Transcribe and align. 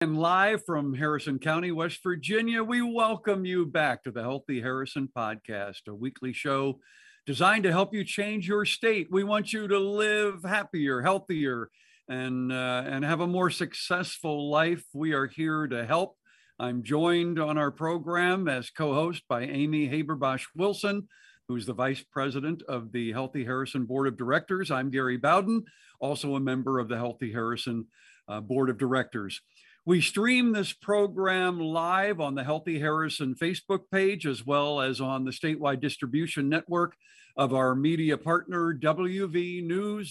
And 0.00 0.16
live 0.16 0.64
from 0.64 0.94
Harrison 0.94 1.40
County, 1.40 1.72
West 1.72 2.04
Virginia, 2.04 2.62
we 2.62 2.82
welcome 2.82 3.44
you 3.44 3.66
back 3.66 4.04
to 4.04 4.12
the 4.12 4.22
Healthy 4.22 4.60
Harrison 4.60 5.08
Podcast, 5.08 5.88
a 5.88 5.94
weekly 5.94 6.32
show 6.32 6.78
designed 7.26 7.64
to 7.64 7.72
help 7.72 7.92
you 7.92 8.04
change 8.04 8.46
your 8.46 8.64
state. 8.64 9.08
We 9.10 9.24
want 9.24 9.52
you 9.52 9.66
to 9.66 9.76
live 9.76 10.44
happier, 10.44 11.02
healthier, 11.02 11.70
and, 12.08 12.52
uh, 12.52 12.84
and 12.86 13.04
have 13.04 13.18
a 13.18 13.26
more 13.26 13.50
successful 13.50 14.48
life. 14.48 14.84
We 14.94 15.14
are 15.14 15.26
here 15.26 15.66
to 15.66 15.84
help. 15.84 16.16
I'm 16.60 16.84
joined 16.84 17.40
on 17.40 17.58
our 17.58 17.72
program 17.72 18.46
as 18.46 18.70
co 18.70 18.94
host 18.94 19.24
by 19.28 19.46
Amy 19.46 19.88
Haberbosch 19.88 20.44
Wilson, 20.54 21.08
who's 21.48 21.66
the 21.66 21.74
vice 21.74 22.04
president 22.04 22.62
of 22.68 22.92
the 22.92 23.10
Healthy 23.10 23.42
Harrison 23.42 23.84
Board 23.84 24.06
of 24.06 24.16
Directors. 24.16 24.70
I'm 24.70 24.90
Gary 24.90 25.16
Bowden, 25.16 25.64
also 25.98 26.36
a 26.36 26.40
member 26.40 26.78
of 26.78 26.88
the 26.88 26.96
Healthy 26.98 27.32
Harrison 27.32 27.86
uh, 28.28 28.40
Board 28.40 28.70
of 28.70 28.78
Directors. 28.78 29.40
We 29.88 30.00
stream 30.02 30.52
this 30.52 30.74
program 30.74 31.58
live 31.58 32.20
on 32.20 32.34
the 32.34 32.44
Healthy 32.44 32.78
Harrison 32.78 33.34
Facebook 33.34 33.84
page, 33.90 34.26
as 34.26 34.44
well 34.44 34.82
as 34.82 35.00
on 35.00 35.24
the 35.24 35.30
statewide 35.30 35.80
distribution 35.80 36.46
network 36.46 36.94
of 37.38 37.54
our 37.54 37.74
media 37.74 38.18
partner, 38.18 38.74
WVNews.com. 38.74 40.10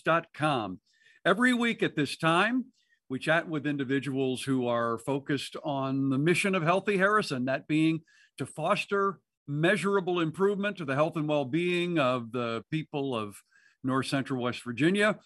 Every 1.23 1.53
week 1.53 1.83
at 1.83 1.95
this 1.95 2.17
time, 2.17 2.65
we 3.07 3.19
chat 3.19 3.47
with 3.47 3.67
individuals 3.67 4.41
who 4.41 4.65
are 4.65 4.97
focused 4.97 5.55
on 5.63 6.09
the 6.09 6.17
mission 6.17 6.55
of 6.55 6.63
Healthy 6.63 6.97
Harrison, 6.97 7.45
that 7.45 7.67
being 7.67 8.01
to 8.39 8.47
foster 8.47 9.19
measurable 9.47 10.21
improvement 10.21 10.77
to 10.77 10.85
the 10.85 10.95
health 10.95 11.17
and 11.17 11.27
well 11.27 11.45
being 11.45 11.99
of 11.99 12.31
the 12.31 12.63
people 12.71 13.15
of 13.15 13.35
North 13.83 14.07
Central 14.07 14.41
West 14.41 14.63
Virginia, 14.63 15.19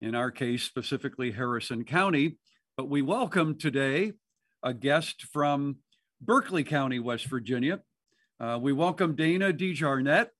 in 0.00 0.16
our 0.16 0.32
case, 0.32 0.64
specifically 0.64 1.30
Harrison 1.30 1.84
County. 1.84 2.38
But 2.76 2.90
we 2.90 3.02
welcome 3.02 3.56
today 3.56 4.14
a 4.64 4.74
guest 4.74 5.26
from 5.32 5.76
Berkeley 6.20 6.64
County, 6.64 6.98
West 6.98 7.26
Virginia. 7.26 7.80
Uh, 8.40 8.58
we 8.60 8.72
welcome 8.72 9.14
Dana 9.14 9.52
DeJarnette, 9.52 10.30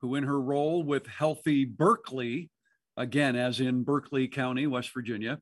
who, 0.00 0.16
in 0.16 0.24
her 0.24 0.40
role 0.40 0.82
with 0.82 1.06
Healthy 1.06 1.64
Berkeley, 1.64 2.50
again, 2.96 3.36
as 3.36 3.60
in 3.60 3.84
Berkeley 3.84 4.26
County, 4.26 4.66
West 4.66 4.92
Virginia, 4.92 5.38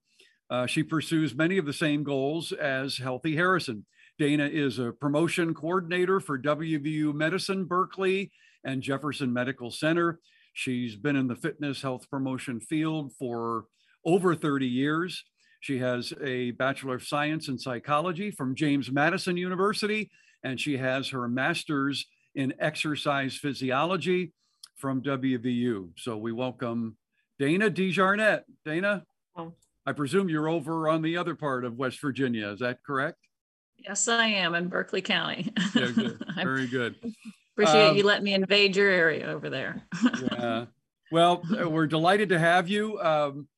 uh, 0.51 0.67
she 0.67 0.83
pursues 0.83 1.35
many 1.35 1.57
of 1.57 1.65
the 1.65 1.73
same 1.73 2.05
goals 2.05 2.53
as 2.53 2.99
Healthy 2.99 3.35
Harrison. 3.37 3.87
Dana 4.19 4.45
is 4.45 4.79
a 4.79 4.93
promotion 4.93 5.55
coordinator 5.55 6.21
for 6.21 6.39
WVU 6.39 7.15
Medicine 7.15 7.65
Berkeley 7.65 8.31
and 8.65 8.83
Jefferson 8.83 9.33
Medical 9.33 9.71
Center. 9.71 10.21
She's 10.53 10.95
been 10.95 11.17
in 11.17 11.27
the 11.27 11.37
fitness 11.37 11.81
health 11.81 12.11
promotion 12.11 12.61
field 12.61 13.15
for 13.19 13.65
over 14.05 14.35
30 14.35 14.67
years. 14.67 15.25
She 15.65 15.79
has 15.79 16.13
a 16.23 16.51
Bachelor 16.51 16.97
of 16.97 17.07
Science 17.07 17.49
in 17.49 17.59
Psychology 17.59 18.31
from 18.31 18.55
James 18.55 18.93
Madison 18.93 19.39
University, 19.39 20.11
and 20.43 20.61
she 20.61 20.77
has 20.77 21.09
her 21.09 21.27
master's 21.27 22.05
in 22.35 22.53
exercise 22.61 23.35
physiology 23.35 24.35
from 24.77 25.01
WVU. 25.01 25.89
So 25.97 26.19
we 26.19 26.33
welcome 26.33 26.99
Dana 27.39 27.71
DeJarnette. 27.71 28.43
Dana, 28.67 29.05
oh. 29.37 29.55
I 29.87 29.93
presume 29.93 30.29
you're 30.29 30.51
over 30.51 30.87
on 30.87 31.01
the 31.01 31.17
other 31.17 31.35
part 31.35 31.65
of 31.65 31.79
West 31.79 31.99
Virginia. 31.99 32.51
Is 32.51 32.61
that 32.61 32.85
correct? 32.85 33.17
Yes, 33.79 34.07
I 34.07 34.27
am 34.27 34.55
in 34.55 34.69
Berkeley 34.69 35.01
County. 35.01 35.51
yeah, 35.75 35.93
good. 35.93 36.23
Very 36.35 36.67
good. 36.67 36.97
Appreciate 37.55 37.89
um, 37.89 37.97
you 37.97 38.03
letting 38.03 38.25
me 38.25 38.35
invade 38.35 38.77
your 38.77 38.91
area 38.91 39.29
over 39.29 39.49
there. 39.49 39.81
yeah. 40.31 40.67
Well, 41.11 41.43
we're 41.49 41.87
delighted 41.87 42.29
to 42.29 42.39
have 42.39 42.69
you. 42.69 43.01
Um, 43.01 43.49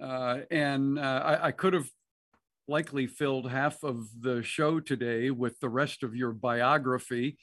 uh, 0.00 0.40
and 0.50 0.98
uh, 0.98 1.22
I, 1.24 1.46
I, 1.48 1.52
could 1.52 1.74
have 1.74 1.88
likely 2.66 3.06
filled 3.06 3.50
half 3.50 3.82
of 3.82 4.06
the 4.20 4.42
show 4.42 4.80
today 4.80 5.30
with 5.30 5.58
the 5.60 5.68
rest 5.68 6.02
of 6.02 6.14
your 6.14 6.32
biography 6.32 7.36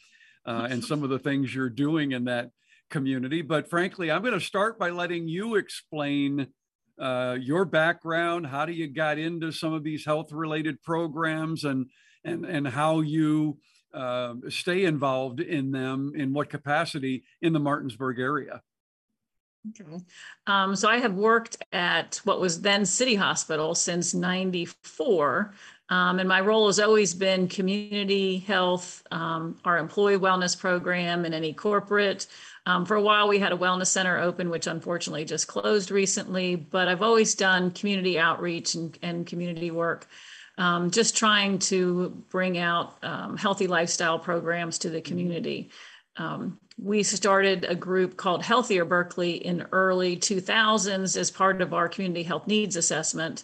uh, 0.45 0.67
and 0.69 0.83
some 0.83 1.03
of 1.03 1.09
the 1.09 1.19
things 1.19 1.53
you're 1.53 1.69
doing 1.69 2.13
in 2.13 2.25
that 2.25 2.49
community. 2.89 3.41
But 3.41 3.69
frankly, 3.69 4.09
I'm 4.09 4.21
going 4.21 4.33
to 4.33 4.39
start 4.39 4.79
by 4.79 4.89
letting 4.89 5.27
you 5.27 5.55
explain 5.55 6.47
uh, 6.99 7.37
your 7.39 7.65
background. 7.65 8.47
How 8.47 8.65
do 8.65 8.71
you 8.71 8.87
got 8.87 9.17
into 9.17 9.51
some 9.51 9.73
of 9.73 9.83
these 9.83 10.05
health 10.05 10.31
related 10.31 10.81
programs 10.81 11.63
and, 11.63 11.87
and, 12.23 12.45
and 12.45 12.67
how 12.67 13.01
you 13.01 13.59
uh, 13.93 14.35
stay 14.49 14.85
involved 14.85 15.39
in 15.39 15.71
them 15.71 16.13
in 16.15 16.33
what 16.33 16.49
capacity 16.49 17.23
in 17.41 17.53
the 17.53 17.59
Martinsburg 17.59 18.19
area? 18.19 18.61
Okay. 19.69 20.03
Um, 20.45 20.75
so 20.75 20.89
I 20.89 20.97
have 20.97 21.13
worked 21.13 21.57
at 21.71 22.21
what 22.23 22.39
was 22.39 22.61
then 22.61 22.85
City 22.85 23.15
Hospital 23.15 23.75
since 23.75 24.13
94. 24.13 25.53
Um, 25.89 26.19
and 26.19 26.27
my 26.27 26.41
role 26.41 26.67
has 26.67 26.79
always 26.79 27.13
been 27.13 27.47
community 27.47 28.39
health, 28.39 29.03
um, 29.11 29.57
our 29.63 29.77
employee 29.77 30.17
wellness 30.17 30.57
program, 30.57 31.23
and 31.23 31.33
any 31.33 31.53
corporate. 31.53 32.27
Um, 32.65 32.85
for 32.85 32.95
a 32.95 33.01
while, 33.01 33.29
we 33.29 33.39
had 33.39 33.53
a 33.53 33.57
wellness 33.57 33.87
center 33.87 34.19
open, 34.19 34.49
which 34.49 34.67
unfortunately 34.67 35.23
just 35.23 35.47
closed 35.47 35.89
recently. 35.89 36.57
But 36.57 36.89
I've 36.89 37.01
always 37.01 37.35
done 37.35 37.71
community 37.71 38.19
outreach 38.19 38.75
and, 38.75 38.97
and 39.01 39.25
community 39.25 39.71
work, 39.71 40.07
um, 40.57 40.91
just 40.91 41.15
trying 41.15 41.59
to 41.59 42.09
bring 42.29 42.57
out 42.57 43.01
um, 43.03 43.37
healthy 43.37 43.67
lifestyle 43.67 44.19
programs 44.19 44.77
to 44.79 44.89
the 44.89 44.99
community. 44.99 45.69
Um, 46.17 46.59
we 46.77 47.01
started 47.03 47.65
a 47.65 47.75
group 47.75 48.17
called 48.17 48.43
Healthier 48.43 48.85
Berkeley 48.85 49.33
in 49.45 49.65
early 49.71 50.15
2000s 50.15 51.17
as 51.17 51.31
part 51.31 51.61
of 51.61 51.73
our 51.73 51.89
community 51.89 52.23
health 52.23 52.47
needs 52.47 52.75
assessment. 52.75 53.43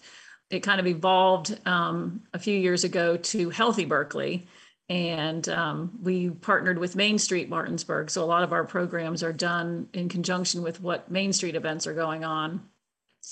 It 0.52 0.60
kind 0.60 0.80
of 0.80 0.86
evolved 0.86 1.60
um, 1.66 2.22
a 2.34 2.40
few 2.40 2.58
years 2.58 2.84
ago 2.84 3.18
to 3.18 3.50
Healthy 3.50 3.86
Berkeley. 3.86 4.48
And 4.88 5.48
um, 5.50 5.98
we 6.02 6.30
partnered 6.30 6.78
with 6.78 6.96
Main 6.96 7.18
Street 7.18 7.50
Martinsburg. 7.50 8.12
So 8.12 8.24
a 8.24 8.26
lot 8.26 8.44
of 8.44 8.54
our 8.54 8.66
programs 8.66 9.24
are 9.24 9.34
done 9.34 9.88
in 9.94 10.10
conjunction 10.10 10.62
with 10.62 10.82
what 10.82 11.10
Main 11.10 11.34
Street 11.34 11.56
events 11.56 11.88
are 11.88 11.94
going 11.94 12.24
on. 12.24 12.62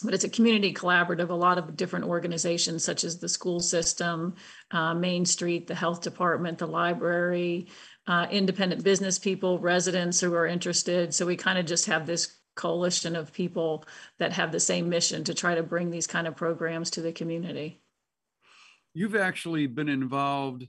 But 0.03 0.13
it's 0.13 0.23
a 0.23 0.29
community 0.29 0.73
collaborative, 0.73 1.29
a 1.29 1.34
lot 1.34 1.57
of 1.57 1.75
different 1.75 2.06
organizations, 2.06 2.84
such 2.84 3.03
as 3.03 3.19
the 3.19 3.28
school 3.28 3.59
system, 3.59 4.35
uh, 4.72 4.94
Main 4.94 5.25
Street, 5.25 5.67
the 5.67 5.75
health 5.75 6.01
department, 6.01 6.57
the 6.57 6.66
library, 6.66 7.67
uh, 8.07 8.28
independent 8.31 8.84
business 8.84 9.19
people, 9.19 9.59
residents 9.59 10.19
who 10.19 10.34
are 10.34 10.47
interested. 10.47 11.13
So 11.13 11.25
we 11.25 11.35
kind 11.35 11.57
of 11.57 11.66
just 11.66 11.85
have 11.85 12.06
this 12.06 12.38
coalition 12.56 13.16
of 13.16 13.31
people 13.31 13.85
that 14.19 14.34
have 14.34 14.51
the 14.51 14.59
same 14.59 14.89
mission 14.89 15.23
to 15.23 15.34
try 15.34 15.56
to 15.56 15.63
bring 15.63 15.89
these 15.89 16.07
kind 16.07 16.28
of 16.28 16.35
programs 16.35 16.90
to 16.91 17.01
the 17.01 17.11
community. 17.11 17.79
You've 18.94 19.16
actually 19.16 19.67
been 19.67 19.88
involved 19.88 20.67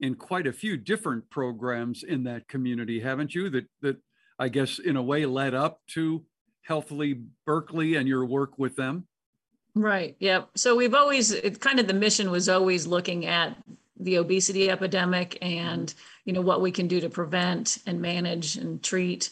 in 0.00 0.14
quite 0.14 0.46
a 0.46 0.52
few 0.52 0.76
different 0.76 1.28
programs 1.30 2.02
in 2.02 2.24
that 2.24 2.48
community, 2.48 3.00
haven't 3.00 3.34
you? 3.34 3.50
That 3.50 3.66
that 3.82 3.96
I 4.38 4.48
guess 4.48 4.78
in 4.78 4.96
a 4.96 5.02
way 5.02 5.26
led 5.26 5.54
up 5.54 5.80
to 5.88 6.24
Healthily 6.62 7.22
Berkeley 7.46 7.96
and 7.96 8.08
your 8.08 8.24
work 8.24 8.58
with 8.58 8.74
them. 8.76 9.06
Right. 9.74 10.16
Yeah. 10.18 10.44
So 10.56 10.74
we've 10.74 10.94
always 10.94 11.30
it 11.30 11.60
kind 11.60 11.78
of 11.78 11.86
the 11.86 11.94
mission 11.94 12.30
was 12.30 12.48
always 12.48 12.86
looking 12.86 13.26
at 13.26 13.56
the 14.00 14.18
obesity 14.18 14.70
epidemic 14.70 15.38
and 15.42 15.92
you 16.24 16.32
know 16.32 16.40
what 16.40 16.60
we 16.60 16.70
can 16.70 16.88
do 16.88 17.00
to 17.00 17.10
prevent 17.10 17.78
and 17.86 18.00
manage 18.00 18.56
and 18.56 18.82
treat. 18.82 19.30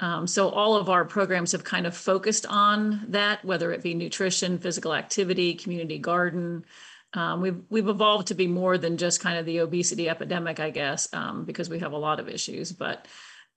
Um, 0.00 0.26
so 0.26 0.50
all 0.50 0.76
of 0.76 0.90
our 0.90 1.04
programs 1.04 1.52
have 1.52 1.64
kind 1.64 1.86
of 1.86 1.96
focused 1.96 2.44
on 2.46 3.06
that 3.08 3.44
whether 3.44 3.72
it 3.72 3.82
be 3.82 3.94
nutrition 3.94 4.58
physical 4.58 4.94
activity 4.94 5.54
community 5.54 5.98
garden. 5.98 6.64
Um, 7.14 7.40
we've 7.40 7.62
we've 7.70 7.88
evolved 7.88 8.28
to 8.28 8.34
be 8.34 8.46
more 8.46 8.76
than 8.78 8.96
just 8.96 9.20
kind 9.20 9.38
of 9.38 9.46
the 9.46 9.58
obesity 9.58 10.08
epidemic 10.08 10.60
i 10.60 10.70
guess 10.70 11.08
um, 11.14 11.44
because 11.44 11.70
we 11.70 11.78
have 11.78 11.92
a 11.92 11.98
lot 11.98 12.20
of 12.20 12.28
issues 12.28 12.72
but 12.72 13.06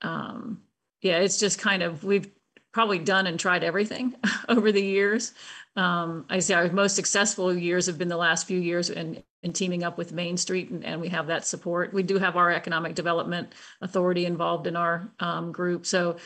um, 0.02 0.62
yeah 1.02 1.18
it's 1.18 1.40
just 1.40 1.60
kind 1.60 1.84
of 1.84 2.04
we've 2.04 2.30
probably 2.72 3.00
done 3.00 3.28
and 3.28 3.40
tried 3.40 3.64
everything 3.64 4.16
over 4.50 4.72
the 4.72 4.84
years. 4.84 5.34
Um, 5.76 6.26
I 6.30 6.40
say 6.40 6.54
our 6.54 6.70
most 6.72 6.96
successful 6.96 7.54
years 7.54 7.86
have 7.88 7.98
been 7.98 8.08
the 8.08 8.18
last 8.18 8.48
few 8.48 8.60
years 8.60 8.90
in, 8.90 9.24
in 9.42 9.54
teaming 9.54 9.84
up 9.84 9.98
with 9.98 10.12
Main 10.12 10.36
Street, 10.38 10.70
and, 10.70 10.84
and, 10.84 11.00
we 11.00 11.08
have 11.10 11.28
that 11.28 11.46
support. 11.46 11.94
We 11.94 12.04
do 12.04 12.18
have 12.18 12.36
our 12.36 12.52
Economic 12.52 12.94
Development 12.94 13.54
Authority 13.82 14.26
involved 14.26 14.68
in 14.68 14.76
our 14.76 15.10
um, 15.20 15.52
group. 15.52 15.86
So 15.86 16.18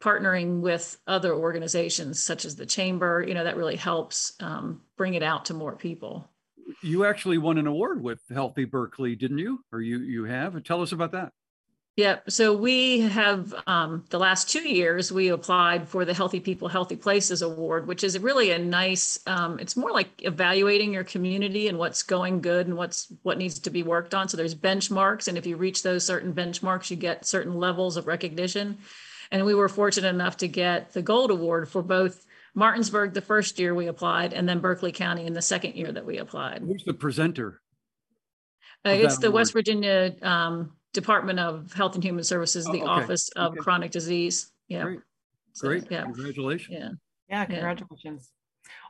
partnering 0.00 0.60
with 0.60 0.98
other 1.06 1.34
organizations 1.34 2.22
such 2.22 2.44
as 2.44 2.56
the 2.56 2.66
Chamber, 2.66 3.24
you 3.26 3.34
know, 3.34 3.44
that 3.44 3.56
really 3.56 3.76
helps 3.76 4.32
um, 4.40 4.80
bring 4.96 5.14
it 5.14 5.22
out 5.22 5.44
to 5.46 5.54
more 5.54 5.76
people. 5.76 6.28
You 6.82 7.04
actually 7.04 7.38
won 7.38 7.58
an 7.58 7.66
award 7.66 8.02
with 8.02 8.20
Healthy 8.32 8.64
Berkeley, 8.64 9.16
didn't 9.16 9.38
you? 9.38 9.62
Or 9.72 9.80
you 9.80 9.98
you 9.98 10.24
have? 10.24 10.62
Tell 10.64 10.80
us 10.80 10.92
about 10.92 11.12
that. 11.12 11.32
Yeah, 11.94 12.20
so 12.26 12.56
we 12.56 13.00
have 13.00 13.54
um, 13.66 14.06
the 14.08 14.18
last 14.18 14.48
two 14.48 14.66
years 14.66 15.12
we 15.12 15.28
applied 15.28 15.86
for 15.86 16.06
the 16.06 16.14
Healthy 16.14 16.40
People, 16.40 16.68
Healthy 16.68 16.96
Places 16.96 17.42
Award, 17.42 17.86
which 17.86 18.02
is 18.02 18.18
really 18.18 18.50
a 18.50 18.58
nice. 18.58 19.18
Um, 19.26 19.58
it's 19.58 19.76
more 19.76 19.92
like 19.92 20.08
evaluating 20.20 20.94
your 20.94 21.04
community 21.04 21.68
and 21.68 21.78
what's 21.78 22.02
going 22.02 22.40
good 22.40 22.66
and 22.66 22.78
what's 22.78 23.12
what 23.22 23.36
needs 23.36 23.58
to 23.58 23.68
be 23.68 23.82
worked 23.82 24.14
on. 24.14 24.26
So 24.26 24.38
there's 24.38 24.54
benchmarks, 24.54 25.28
and 25.28 25.36
if 25.36 25.44
you 25.44 25.56
reach 25.58 25.82
those 25.82 26.02
certain 26.02 26.32
benchmarks, 26.32 26.90
you 26.90 26.96
get 26.96 27.26
certain 27.26 27.56
levels 27.56 27.98
of 27.98 28.06
recognition. 28.06 28.78
And 29.30 29.44
we 29.44 29.54
were 29.54 29.68
fortunate 29.68 30.08
enough 30.08 30.38
to 30.38 30.48
get 30.48 30.94
the 30.94 31.02
Gold 31.02 31.30
Award 31.30 31.68
for 31.68 31.82
both 31.82 32.24
Martinsburg 32.54 33.12
the 33.12 33.20
first 33.20 33.58
year 33.58 33.74
we 33.74 33.88
applied, 33.88 34.32
and 34.32 34.48
then 34.48 34.60
Berkeley 34.60 34.92
County 34.92 35.26
in 35.26 35.34
the 35.34 35.42
second 35.42 35.74
year 35.74 35.92
that 35.92 36.06
we 36.06 36.16
applied. 36.16 36.62
Who's 36.62 36.84
the 36.84 36.94
presenter? 36.94 37.60
Uh, 38.84 38.90
it's 38.90 39.18
the 39.18 39.26
award? 39.26 39.40
West 39.40 39.52
Virginia 39.52 40.14
um, 40.22 40.72
Department 40.92 41.38
of 41.38 41.72
Health 41.72 41.94
and 41.94 42.04
Human 42.04 42.24
Services, 42.24 42.66
Oh, 42.68 42.72
the 42.72 42.82
okay, 42.82 42.88
Office 42.88 43.28
of 43.30 43.52
okay. 43.52 43.60
Chronic 43.60 43.90
Disease. 43.90 44.50
Yeah. 44.68 44.82
Great, 44.84 45.00
So, 45.52 45.68
Great, 45.68 45.84
Yeah. 45.90 46.02
congratulations. 46.02 46.68
Yeah. 46.70 46.88
Yeah, 47.28 47.44
congratulations. 47.46 48.30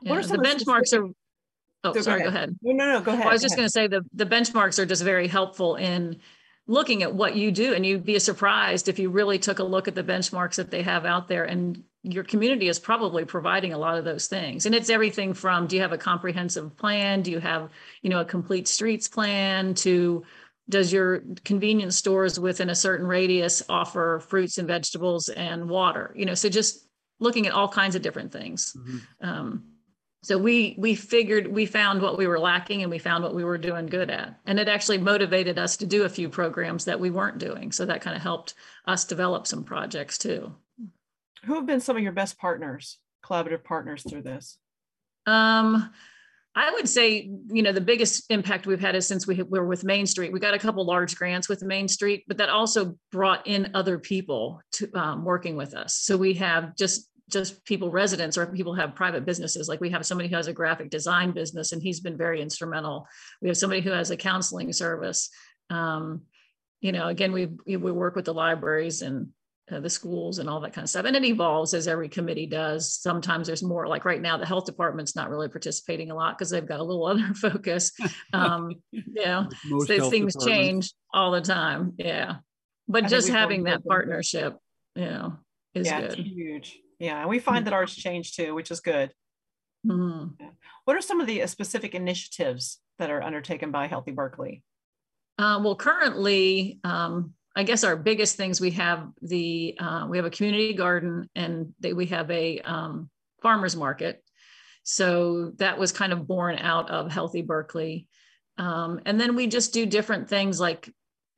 yeah. 0.01 0.09
What 0.09 0.19
are 0.19 0.21
The 0.21 0.27
some 0.27 0.37
the 0.37 0.43
benchmarks 0.49 0.87
specific- 0.87 1.11
are, 1.11 1.89
oh, 1.89 1.93
Go 1.93 2.01
sorry, 2.01 2.21
go 2.23 2.27
ahead. 2.29 2.49
ahead. 2.49 2.57
No, 2.61 2.73
no, 2.73 2.93
no, 2.93 3.01
go 3.01 3.11
ahead. 3.11 3.19
Well, 3.25 3.29
I 3.29 3.33
was 3.33 3.41
go 3.41 3.45
just 3.45 3.53
ahead. 3.53 3.57
going 3.57 3.67
to 3.67 3.71
say 3.71 3.87
the, 3.87 4.01
the 4.13 4.25
benchmarks 4.25 4.79
are 4.79 4.85
just 4.85 5.03
very 5.03 5.27
helpful 5.27 5.75
in 5.75 6.19
looking 6.67 7.03
at 7.03 7.13
what 7.13 7.35
you 7.35 7.51
do. 7.51 7.73
And 7.73 7.85
you'd 7.85 8.05
be 8.05 8.19
surprised 8.19 8.87
if 8.87 8.97
you 8.99 9.09
really 9.09 9.37
took 9.39 9.59
a 9.59 9.63
look 9.63 9.87
at 9.87 9.95
the 9.95 10.03
benchmarks 10.03 10.55
that 10.55 10.71
they 10.71 10.81
have 10.81 11.05
out 11.05 11.27
there. 11.27 11.43
And 11.43 11.83
your 12.03 12.23
community 12.23 12.67
is 12.69 12.79
probably 12.79 13.25
providing 13.25 13.73
a 13.73 13.77
lot 13.77 13.97
of 13.97 14.05
those 14.05 14.27
things. 14.27 14.65
And 14.65 14.73
it's 14.75 14.89
everything 14.89 15.33
from 15.33 15.67
do 15.67 15.75
you 15.75 15.81
have 15.81 15.91
a 15.93 15.97
comprehensive 15.97 16.75
plan? 16.77 17.21
Do 17.21 17.31
you 17.31 17.39
have, 17.39 17.69
you 18.01 18.09
know, 18.09 18.19
a 18.21 18.25
complete 18.25 18.67
streets 18.69 19.07
plan 19.09 19.73
to 19.75 20.23
does 20.69 20.93
your 20.93 21.23
convenience 21.43 21.97
stores 21.97 22.39
within 22.39 22.69
a 22.69 22.75
certain 22.75 23.05
radius 23.05 23.61
offer 23.67 24.23
fruits 24.27 24.57
and 24.57 24.67
vegetables 24.67 25.29
and 25.29 25.69
water? 25.69 26.13
You 26.15 26.25
know, 26.25 26.35
so 26.35 26.49
just 26.49 26.87
looking 27.19 27.47
at 27.47 27.53
all 27.53 27.67
kinds 27.67 27.95
of 27.95 28.01
different 28.01 28.31
things. 28.31 28.75
Mhm. 28.77 29.01
Um, 29.21 29.63
so 30.23 30.37
we 30.37 30.75
we 30.77 30.95
figured 30.95 31.47
we 31.47 31.65
found 31.65 32.01
what 32.01 32.17
we 32.17 32.27
were 32.27 32.39
lacking 32.39 32.81
and 32.81 32.89
we 32.89 32.97
found 32.97 33.25
what 33.25 33.35
we 33.35 33.43
were 33.43 33.57
doing 33.57 33.87
good 33.87 34.09
at, 34.09 34.39
and 34.45 34.57
it 34.57 34.69
actually 34.69 34.97
motivated 34.97 35.59
us 35.59 35.75
to 35.77 35.85
do 35.85 36.03
a 36.03 36.09
few 36.09 36.29
programs 36.29 36.85
that 36.85 36.99
we 36.99 37.09
weren't 37.09 37.39
doing. 37.39 37.73
So 37.73 37.85
that 37.85 38.01
kind 38.01 38.15
of 38.15 38.21
helped 38.21 38.53
us 38.85 39.03
develop 39.03 39.47
some 39.47 39.65
projects 39.65 40.17
too. 40.17 40.55
Who 41.45 41.55
have 41.55 41.65
been 41.65 41.81
some 41.81 41.97
of 41.97 42.03
your 42.03 42.13
best 42.13 42.37
partners, 42.37 42.99
collaborative 43.21 43.65
partners 43.65 44.03
through 44.09 44.21
this? 44.21 44.57
Um, 45.25 45.91
I 46.55 46.71
would 46.71 46.87
say, 46.87 47.31
you 47.47 47.63
know, 47.63 47.71
the 47.71 47.81
biggest 47.81 48.25
impact 48.29 48.67
we've 48.67 48.79
had 48.79 48.95
is 48.95 49.07
since 49.07 49.25
we 49.25 49.41
were 49.41 49.65
with 49.65 49.83
Main 49.83 50.05
Street. 50.05 50.31
We 50.31 50.39
got 50.39 50.53
a 50.53 50.59
couple 50.59 50.85
large 50.85 51.15
grants 51.15 51.49
with 51.49 51.63
Main 51.63 51.87
Street, 51.87 52.25
but 52.27 52.37
that 52.37 52.49
also 52.49 52.95
brought 53.11 53.47
in 53.47 53.71
other 53.73 53.97
people 53.97 54.61
to 54.73 54.91
um, 54.93 55.25
working 55.25 55.55
with 55.55 55.73
us. 55.73 55.95
So 55.95 56.15
we 56.15 56.35
have 56.35 56.75
just 56.75 57.09
just 57.29 57.65
people 57.65 57.89
residents 57.89 58.37
or 58.37 58.45
people 58.45 58.75
have 58.75 58.93
private 58.93 59.25
businesses. 59.25 59.67
Like 59.67 59.81
we 59.81 59.89
have 59.89 60.05
somebody 60.05 60.29
who 60.29 60.35
has 60.35 60.47
a 60.47 60.53
graphic 60.53 60.91
design 60.91 61.31
business, 61.31 61.71
and 61.71 61.81
he's 61.81 62.01
been 62.01 62.17
very 62.17 62.41
instrumental. 62.41 63.07
We 63.41 63.47
have 63.47 63.57
somebody 63.57 63.81
who 63.81 63.91
has 63.91 64.11
a 64.11 64.17
counseling 64.17 64.71
service. 64.73 65.29
Um, 65.71 66.23
you 66.81 66.91
know, 66.91 67.07
again, 67.07 67.31
we 67.31 67.47
we 67.65 67.77
work 67.77 68.15
with 68.15 68.25
the 68.25 68.33
libraries 68.33 69.01
and 69.01 69.29
uh, 69.71 69.79
the 69.79 69.89
schools 69.89 70.39
and 70.39 70.49
all 70.49 70.59
that 70.59 70.73
kind 70.73 70.83
of 70.83 70.89
stuff. 70.89 71.05
And 71.05 71.15
it 71.15 71.23
evolves 71.23 71.73
as 71.73 71.87
every 71.87 72.09
committee 72.09 72.45
does. 72.45 72.93
Sometimes 72.93 73.47
there's 73.47 73.63
more 73.63 73.87
like 73.87 74.05
right 74.05 74.21
now, 74.21 74.37
the 74.37 74.45
health 74.45 74.65
department's 74.65 75.15
not 75.15 75.29
really 75.29 75.47
participating 75.47 76.11
a 76.11 76.15
lot 76.15 76.37
because 76.37 76.49
they've 76.49 76.65
got 76.67 76.79
a 76.79 76.83
little 76.83 77.05
other 77.07 77.33
focus. 77.33 77.91
Um, 78.33 78.71
you 78.91 79.25
know, 79.25 79.47
so 79.85 80.09
things 80.09 80.33
departments. 80.33 80.45
change 80.45 80.93
all 81.13 81.31
the 81.31 81.41
time. 81.41 81.93
Yeah. 81.97 82.37
But 82.87 83.05
I 83.05 83.07
just 83.07 83.29
having 83.29 83.63
that 83.63 83.85
partnership, 83.85 84.57
you 84.95 85.05
know, 85.05 85.37
is 85.73 85.87
yeah, 85.87 85.99
it's 85.99 86.15
good. 86.15 86.25
huge. 86.25 86.79
Yeah, 86.99 87.21
and 87.21 87.29
we 87.29 87.39
find 87.39 87.65
that 87.65 87.73
ours 87.73 87.95
change 87.95 88.35
too, 88.35 88.53
which 88.53 88.71
is 88.71 88.79
good. 88.81 89.11
Mhm. 89.85 90.35
What 90.85 90.95
are 90.97 91.01
some 91.01 91.19
of 91.21 91.27
the 91.27 91.43
uh, 91.43 91.47
specific 91.47 91.95
initiatives 91.95 92.79
that 92.99 93.09
are 93.09 93.23
undertaken 93.23 93.71
by 93.71 93.87
Healthy 93.87 94.11
Berkeley? 94.11 94.63
Uh, 95.37 95.59
well, 95.63 95.75
currently, 95.75 96.79
um, 96.83 97.33
I 97.55 97.63
guess 97.63 97.83
our 97.83 97.95
biggest 97.95 98.35
things 98.35 98.59
we 98.59 98.71
have 98.71 99.07
the 99.21 99.77
uh, 99.79 100.07
we 100.09 100.17
have 100.17 100.25
a 100.25 100.31
community 100.31 100.73
garden 100.73 101.29
and 101.35 101.73
they, 101.79 101.93
we 101.93 102.07
have 102.07 102.29
a 102.31 102.59
um, 102.61 103.09
farmers 103.41 103.75
market. 103.75 104.23
So 104.83 105.51
that 105.57 105.77
was 105.77 105.91
kind 105.91 106.11
of 106.11 106.27
born 106.27 106.57
out 106.57 106.89
of 106.89 107.11
Healthy 107.11 107.43
Berkeley, 107.43 108.07
um, 108.57 108.99
and 109.05 109.19
then 109.19 109.35
we 109.35 109.47
just 109.47 109.73
do 109.73 109.85
different 109.85 110.29
things 110.29 110.59
like 110.59 110.89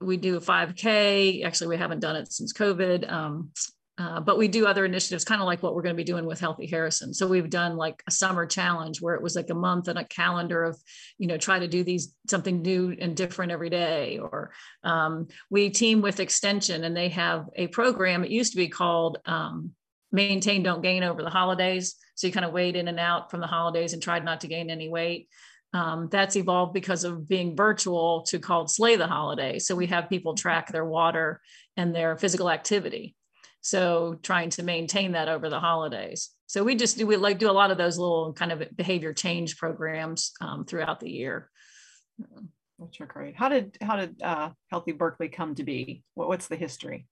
we 0.01 0.17
do 0.17 0.37
a 0.37 0.41
5K. 0.41 1.43
Actually, 1.45 1.67
we 1.67 1.77
haven't 1.77 1.99
done 1.99 2.15
it 2.15 2.31
since 2.31 2.53
COVID. 2.53 3.11
Um, 3.11 3.51
uh, 3.97 4.19
but 4.19 4.37
we 4.37 4.49
do 4.49 4.65
other 4.65 4.83
initiatives, 4.83 5.23
kind 5.23 5.41
of 5.41 5.45
like 5.45 5.63
what 5.63 5.73
we're 5.73 5.81
going 5.81 5.95
to 5.95 5.97
be 5.97 6.03
doing 6.03 6.25
with 6.25 6.39
Healthy 6.39 6.67
Harrison. 6.67 7.13
So 7.13 7.27
we've 7.27 7.49
done 7.49 7.77
like 7.77 8.03
a 8.07 8.11
summer 8.11 8.45
challenge 8.45 9.01
where 9.01 9.15
it 9.15 9.21
was 9.21 9.37
like 9.37 9.49
a 9.49 9.55
month 9.55 9.87
and 9.87 9.97
a 9.97 10.03
calendar 10.03 10.63
of, 10.63 10.77
you 11.17 11.27
know, 11.27 11.37
try 11.37 11.59
to 11.59 11.67
do 11.67 11.81
these 11.81 12.13
something 12.29 12.61
new 12.61 12.93
and 12.99 13.15
different 13.15 13.53
every 13.53 13.69
day. 13.69 14.19
Or 14.19 14.51
um, 14.83 15.27
we 15.49 15.69
team 15.69 16.01
with 16.01 16.19
Extension 16.19 16.83
and 16.83 16.95
they 16.95 17.09
have 17.09 17.45
a 17.55 17.67
program. 17.67 18.25
It 18.25 18.31
used 18.31 18.51
to 18.51 18.57
be 18.57 18.67
called 18.67 19.19
um, 19.25 19.71
Maintain, 20.11 20.61
Don't 20.61 20.83
Gain 20.83 21.03
over 21.03 21.23
the 21.23 21.29
holidays. 21.29 21.95
So 22.15 22.27
you 22.27 22.33
kind 22.33 22.45
of 22.45 22.51
weighed 22.51 22.75
in 22.75 22.89
and 22.89 22.99
out 22.99 23.31
from 23.31 23.39
the 23.39 23.47
holidays 23.47 23.93
and 23.93 24.03
tried 24.03 24.25
not 24.25 24.41
to 24.41 24.47
gain 24.47 24.69
any 24.69 24.89
weight. 24.89 25.29
Um, 25.73 26.09
that's 26.11 26.35
evolved 26.35 26.73
because 26.73 27.05
of 27.05 27.27
being 27.27 27.55
virtual 27.55 28.23
to 28.23 28.39
called 28.39 28.71
Slay 28.71 28.97
the 28.97 29.07
Holiday. 29.07 29.59
So 29.59 29.75
we 29.75 29.87
have 29.87 30.09
people 30.09 30.35
track 30.35 30.71
their 30.71 30.85
water 30.85 31.41
and 31.77 31.95
their 31.95 32.17
physical 32.17 32.49
activity. 32.49 33.15
So 33.65 34.19
trying 34.21 34.51
to 34.51 34.63
maintain 34.63 35.13
that 35.13 35.27
over 35.27 35.49
the 35.49 35.59
holidays. 35.59 36.29
So 36.45 36.63
we 36.63 36.75
just 36.75 36.99
do 36.99 37.07
we 37.07 37.15
like 37.15 37.39
do 37.39 37.49
a 37.49 37.51
lot 37.51 37.71
of 37.71 37.79
those 37.79 37.97
little 37.97 38.31
kind 38.31 38.51
of 38.51 38.61
behavior 38.75 39.11
change 39.11 39.57
programs 39.57 40.33
um, 40.39 40.65
throughout 40.65 40.99
the 40.99 41.09
year. 41.09 41.49
Which 42.77 43.01
are 43.01 43.07
great. 43.07 43.35
How 43.35 43.49
did 43.49 43.75
how 43.81 43.95
did 43.95 44.21
uh, 44.21 44.51
Healthy 44.69 44.91
Berkeley 44.91 45.29
come 45.29 45.55
to 45.55 45.63
be? 45.63 46.03
What, 46.13 46.27
what's 46.27 46.47
the 46.47 46.55
history? 46.55 47.07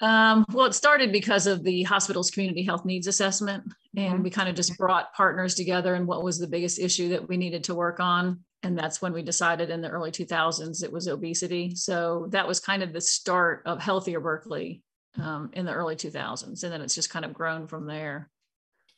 Um, 0.00 0.44
well, 0.52 0.66
it 0.66 0.74
started 0.74 1.12
because 1.12 1.46
of 1.46 1.62
the 1.62 1.84
hospital's 1.84 2.32
community 2.32 2.64
health 2.64 2.84
needs 2.84 3.06
assessment, 3.06 3.62
and 3.96 4.18
Mhm. 4.18 4.22
we 4.24 4.30
kind 4.30 4.48
of 4.48 4.56
just 4.56 4.76
brought 4.76 5.14
partners 5.14 5.54
together 5.54 5.94
and 5.94 6.08
what 6.08 6.24
was 6.24 6.36
the 6.36 6.48
biggest 6.48 6.80
issue 6.80 7.10
that 7.10 7.28
we 7.28 7.36
needed 7.36 7.62
to 7.64 7.76
work 7.76 8.00
on. 8.00 8.40
And 8.64 8.76
that's 8.76 9.00
when 9.00 9.12
we 9.12 9.22
decided 9.22 9.70
in 9.70 9.82
the 9.82 9.88
early 9.88 10.10
2000s 10.10 10.82
it 10.82 10.92
was 10.92 11.06
obesity. 11.06 11.76
So 11.76 12.26
that 12.30 12.48
was 12.48 12.58
kind 12.58 12.82
of 12.82 12.92
the 12.92 13.00
start 13.00 13.62
of 13.66 13.80
Healthier 13.80 14.18
Berkeley 14.18 14.82
um, 15.18 15.50
in 15.52 15.66
the 15.66 15.72
early 15.72 15.96
2000s, 15.96 16.62
and 16.62 16.72
then 16.72 16.80
it's 16.80 16.94
just 16.94 17.10
kind 17.10 17.24
of 17.24 17.32
grown 17.32 17.66
from 17.66 17.86
there. 17.86 18.30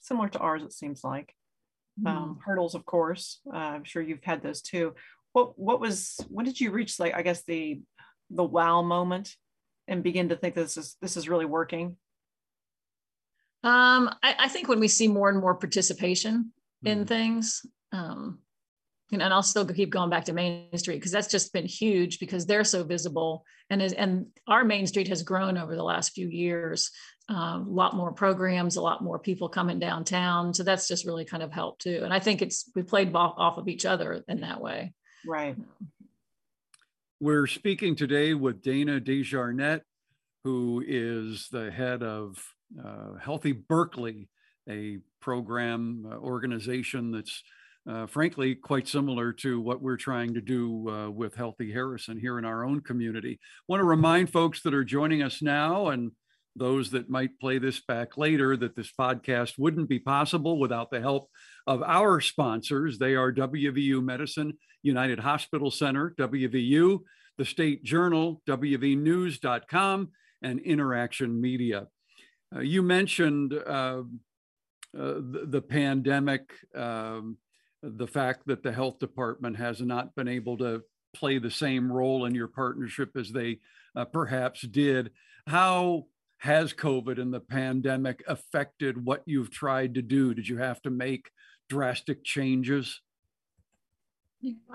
Similar 0.01 0.29
to 0.31 0.39
ours, 0.39 0.63
it 0.63 0.73
seems 0.73 1.05
like. 1.05 1.35
Um, 2.07 2.39
hurdles, 2.45 2.77
of 2.77 2.85
course. 2.87 3.41
Uh, 3.53 3.57
I'm 3.57 3.85
sure 3.85 4.01
you've 4.01 4.23
had 4.23 4.41
those 4.41 4.63
too. 4.63 4.95
What 5.33 5.59
what 5.59 5.81
was 5.81 6.17
when 6.29 6.47
did 6.47 6.61
you 6.61 6.71
reach 6.71 7.01
like 7.01 7.15
I 7.15 7.23
guess 7.23 7.43
the 7.43 7.83
the 8.31 8.45
wow 8.45 8.83
moment 8.83 9.35
and 9.89 10.03
begin 10.03 10.29
to 10.29 10.37
think 10.37 10.55
this 10.55 10.77
is 10.77 10.97
this 11.03 11.17
is 11.17 11.29
really 11.29 11.45
working? 11.45 11.97
Um, 13.65 14.11
I, 14.23 14.37
I 14.39 14.49
think 14.49 14.69
when 14.69 14.81
we 14.81 14.89
see 14.89 15.09
more 15.09 15.29
and 15.29 15.41
more 15.41 15.55
participation 15.57 16.53
in 16.85 17.05
Mhm. 17.05 17.09
things, 17.09 17.67
um, 17.91 18.15
you 18.15 18.17
know, 18.29 18.48
and 19.13 19.23
I'll 19.23 19.43
still 19.43 19.67
keep 19.67 19.91
going 19.91 20.11
back 20.11 20.27
to 20.27 20.33
Main 20.33 20.77
Street 20.77 20.97
because 20.97 21.13
that's 21.13 21.29
just 21.29 21.53
been 21.53 21.67
huge 21.67 22.19
because 22.19 22.47
they're 22.47 22.65
so 22.65 22.85
visible 22.85 23.45
and 23.71 23.83
is, 23.83 23.93
and 23.93 24.27
our 24.47 24.65
Main 24.65 24.87
Street 24.87 25.09
has 25.09 25.23
grown 25.23 25.57
over 25.57 25.75
the 25.75 25.83
last 25.83 26.13
few 26.13 26.29
years. 26.29 26.91
Um, 27.29 27.67
a 27.69 27.71
lot 27.71 27.95
more 27.95 28.13
programs, 28.13 28.77
a 28.77 28.83
lot 28.83 29.03
more 29.03 29.19
people 29.19 29.49
coming 29.49 29.79
downtown, 29.79 30.55
so 30.55 30.63
that's 30.63 30.89
just 30.89 31.07
really 31.07 31.27
kind 31.27 31.43
of 31.43 31.53
helped 31.53 31.83
too. 31.83 32.01
And 32.03 32.13
I 32.13 32.21
think 32.21 32.41
it's 32.41 32.71
we 32.75 32.83
played 32.83 33.15
off, 33.15 33.35
off 33.37 33.59
of 33.59 33.69
each 33.69 33.85
other 33.85 34.25
in 34.29 34.41
that 34.41 34.61
way. 34.63 34.95
Right. 35.27 35.57
We're 37.21 37.47
speaking 37.47 37.97
today 37.97 38.33
with 38.33 38.63
Dana 38.63 39.01
DeJarnette, 39.01 39.83
who 40.45 40.83
is 40.87 41.49
the 41.51 41.71
head 41.71 42.03
of 42.03 42.43
uh, 42.83 43.15
Healthy 43.21 43.53
Berkeley, 43.53 44.29
a 44.69 44.99
program 45.21 46.07
uh, 46.11 46.17
organization 46.17 47.11
that's 47.11 47.43
uh, 47.89 48.07
frankly 48.07 48.55
quite 48.55 48.87
similar 48.87 49.33
to 49.33 49.61
what 49.61 49.81
we're 49.81 49.97
trying 49.97 50.35
to 50.35 50.41
do 50.41 50.89
uh, 50.89 51.11
with 51.11 51.35
Healthy 51.35 51.73
Harrison 51.73 52.19
here 52.19 52.39
in 52.39 52.45
our 52.45 52.65
own 52.65 52.81
community. 52.81 53.41
Want 53.67 53.81
to 53.81 53.85
remind 53.85 54.31
folks 54.31 54.63
that 54.63 54.75
are 54.75 54.85
joining 54.85 55.23
us 55.23 55.41
now 55.41 55.89
and 55.89 56.13
those 56.55 56.91
that 56.91 57.09
might 57.09 57.39
play 57.41 57.59
this 57.59 57.81
back 57.81 58.19
later 58.19 58.57
that 58.57 58.77
this 58.77 58.93
podcast 58.93 59.55
wouldn't 59.59 59.89
be 59.89 59.99
possible 59.99 60.59
without 60.59 60.91
the 60.91 61.01
help 61.01 61.31
of 61.67 61.83
our 61.83 62.21
sponsors. 62.21 62.99
They 62.99 63.15
are 63.15 63.33
WVU 63.33 64.03
Medicine, 64.03 64.59
United 64.83 65.21
Hospital 65.21 65.71
Center, 65.71 66.15
WVU, 66.19 67.01
the 67.39 67.45
State 67.45 67.85
Journal, 67.85 68.43
WVNews.com, 68.49 70.11
and 70.43 70.61
Interaction 70.61 71.41
Media. 71.41 71.87
Uh, 72.55 72.61
you 72.61 72.83
mentioned 72.83 73.55
uh, 73.55 74.03
uh, 74.99 75.15
the, 75.15 75.47
the, 75.47 75.63
pandemic, 75.63 76.51
um, 76.75 77.37
the 77.83 78.07
fact 78.07 78.47
that 78.47 78.63
the 78.63 78.73
health 78.73 78.99
department 78.99 79.57
has 79.57 79.81
not 79.81 80.15
been 80.15 80.29
able 80.29 80.59
to 80.59 80.83
play 81.15 81.39
the 81.39 81.51
same 81.51 81.91
role 81.91 82.25
in 82.25 82.35
your 82.35 82.49
partnership 82.49 83.17
as 83.17 83.31
they 83.31 83.61
uh, 83.97 84.05
perhaps 84.05 84.63
did. 84.63 85.11
How 85.47 86.07
has 86.39 86.73
COVID 86.73 87.21
and 87.21 87.33
the 87.33 87.41
pandemic 87.41 88.23
affected 88.29 89.05
what 89.05 89.23
you've 89.27 89.51
tried 89.51 89.95
to 89.95 90.03
do? 90.03 90.35
Did 90.35 90.49
you 90.49 90.59
have 90.59 90.81
to 90.83 90.91
make 90.91 91.31
drastic 91.69 92.25
changes? 92.25 93.01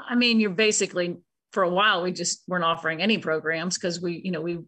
I 0.09 0.15
mean, 0.15 0.39
you're 0.39 0.49
basically 0.49 1.17
for 1.51 1.63
a 1.63 1.69
while 1.69 2.01
we 2.01 2.11
just 2.11 2.43
weren't 2.47 2.63
offering 2.63 3.01
any 3.01 3.17
programs 3.17 3.77
because 3.77 4.01
we, 4.01 4.21
you 4.23 4.31
know, 4.31 4.41
we 4.41 4.59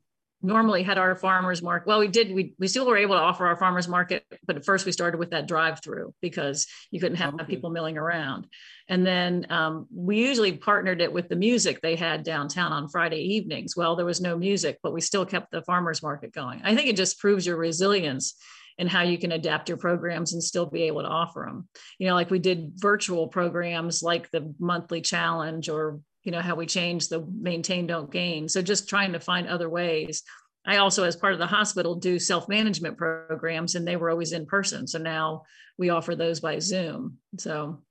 normally 0.45 0.83
had 0.83 0.97
our 0.97 1.15
farmers 1.15 1.61
market. 1.61 1.87
Well, 1.87 1.99
we 1.99 2.07
did. 2.07 2.33
We 2.33 2.53
we 2.59 2.67
still 2.67 2.85
were 2.85 2.97
able 2.97 3.15
to 3.15 3.21
offer 3.21 3.45
our 3.47 3.57
farmers 3.57 3.87
market, 3.87 4.23
but 4.45 4.55
at 4.55 4.65
first 4.65 4.85
we 4.85 4.91
started 4.91 5.17
with 5.17 5.31
that 5.31 5.47
drive-through 5.47 6.13
because 6.21 6.67
you 6.91 6.99
couldn't 6.99 7.17
have 7.17 7.33
okay. 7.33 7.45
people 7.45 7.69
milling 7.69 7.97
around. 7.97 8.47
And 8.87 9.05
then 9.05 9.47
um, 9.49 9.87
we 9.93 10.17
usually 10.17 10.53
partnered 10.53 11.01
it 11.01 11.11
with 11.11 11.27
the 11.27 11.35
music 11.35 11.81
they 11.81 11.95
had 11.95 12.23
downtown 12.23 12.71
on 12.71 12.87
Friday 12.87 13.21
evenings. 13.35 13.75
Well, 13.75 13.95
there 13.95 14.05
was 14.05 14.21
no 14.21 14.37
music, 14.37 14.77
but 14.83 14.93
we 14.93 15.01
still 15.01 15.25
kept 15.25 15.51
the 15.51 15.63
farmers 15.63 16.03
market 16.03 16.31
going. 16.31 16.61
I 16.63 16.75
think 16.75 16.87
it 16.87 16.95
just 16.95 17.19
proves 17.19 17.45
your 17.45 17.57
resilience 17.57 18.35
and 18.77 18.89
how 18.89 19.01
you 19.01 19.17
can 19.17 19.31
adapt 19.31 19.69
your 19.69 19.77
programs 19.77 20.33
and 20.33 20.43
still 20.43 20.65
be 20.65 20.83
able 20.83 21.01
to 21.01 21.07
offer 21.07 21.45
them. 21.47 21.67
You 21.97 22.07
know, 22.07 22.13
like 22.13 22.29
we 22.29 22.39
did 22.39 22.73
virtual 22.75 23.27
programs 23.27 24.03
like 24.03 24.29
the 24.31 24.53
monthly 24.59 25.01
challenge 25.01 25.69
or 25.69 25.99
you 26.25 26.31
know 26.31 26.41
how 26.41 26.55
we 26.55 26.65
change 26.65 27.07
the 27.07 27.25
maintain 27.31 27.87
don't 27.87 28.11
gain. 28.11 28.49
So 28.49 28.61
just 28.61 28.89
trying 28.89 29.13
to 29.13 29.19
find 29.19 29.47
other 29.47 29.69
ways. 29.69 30.23
I 30.65 30.77
also 30.77 31.03
as 31.03 31.15
part 31.15 31.33
of 31.33 31.39
the 31.39 31.45
hospital 31.45 31.95
do 31.95 32.17
self-management 32.17 32.97
programs 32.97 33.75
and 33.75 33.87
they 33.87 33.95
were 33.95 34.09
always 34.09 34.31
in 34.31 34.47
person. 34.47 34.87
So 34.87 34.97
now 34.97 35.43
we 35.77 35.91
offer 35.91 36.15
those 36.15 36.39
by 36.39 36.57
zoom. 36.57 37.19
So 37.37 37.83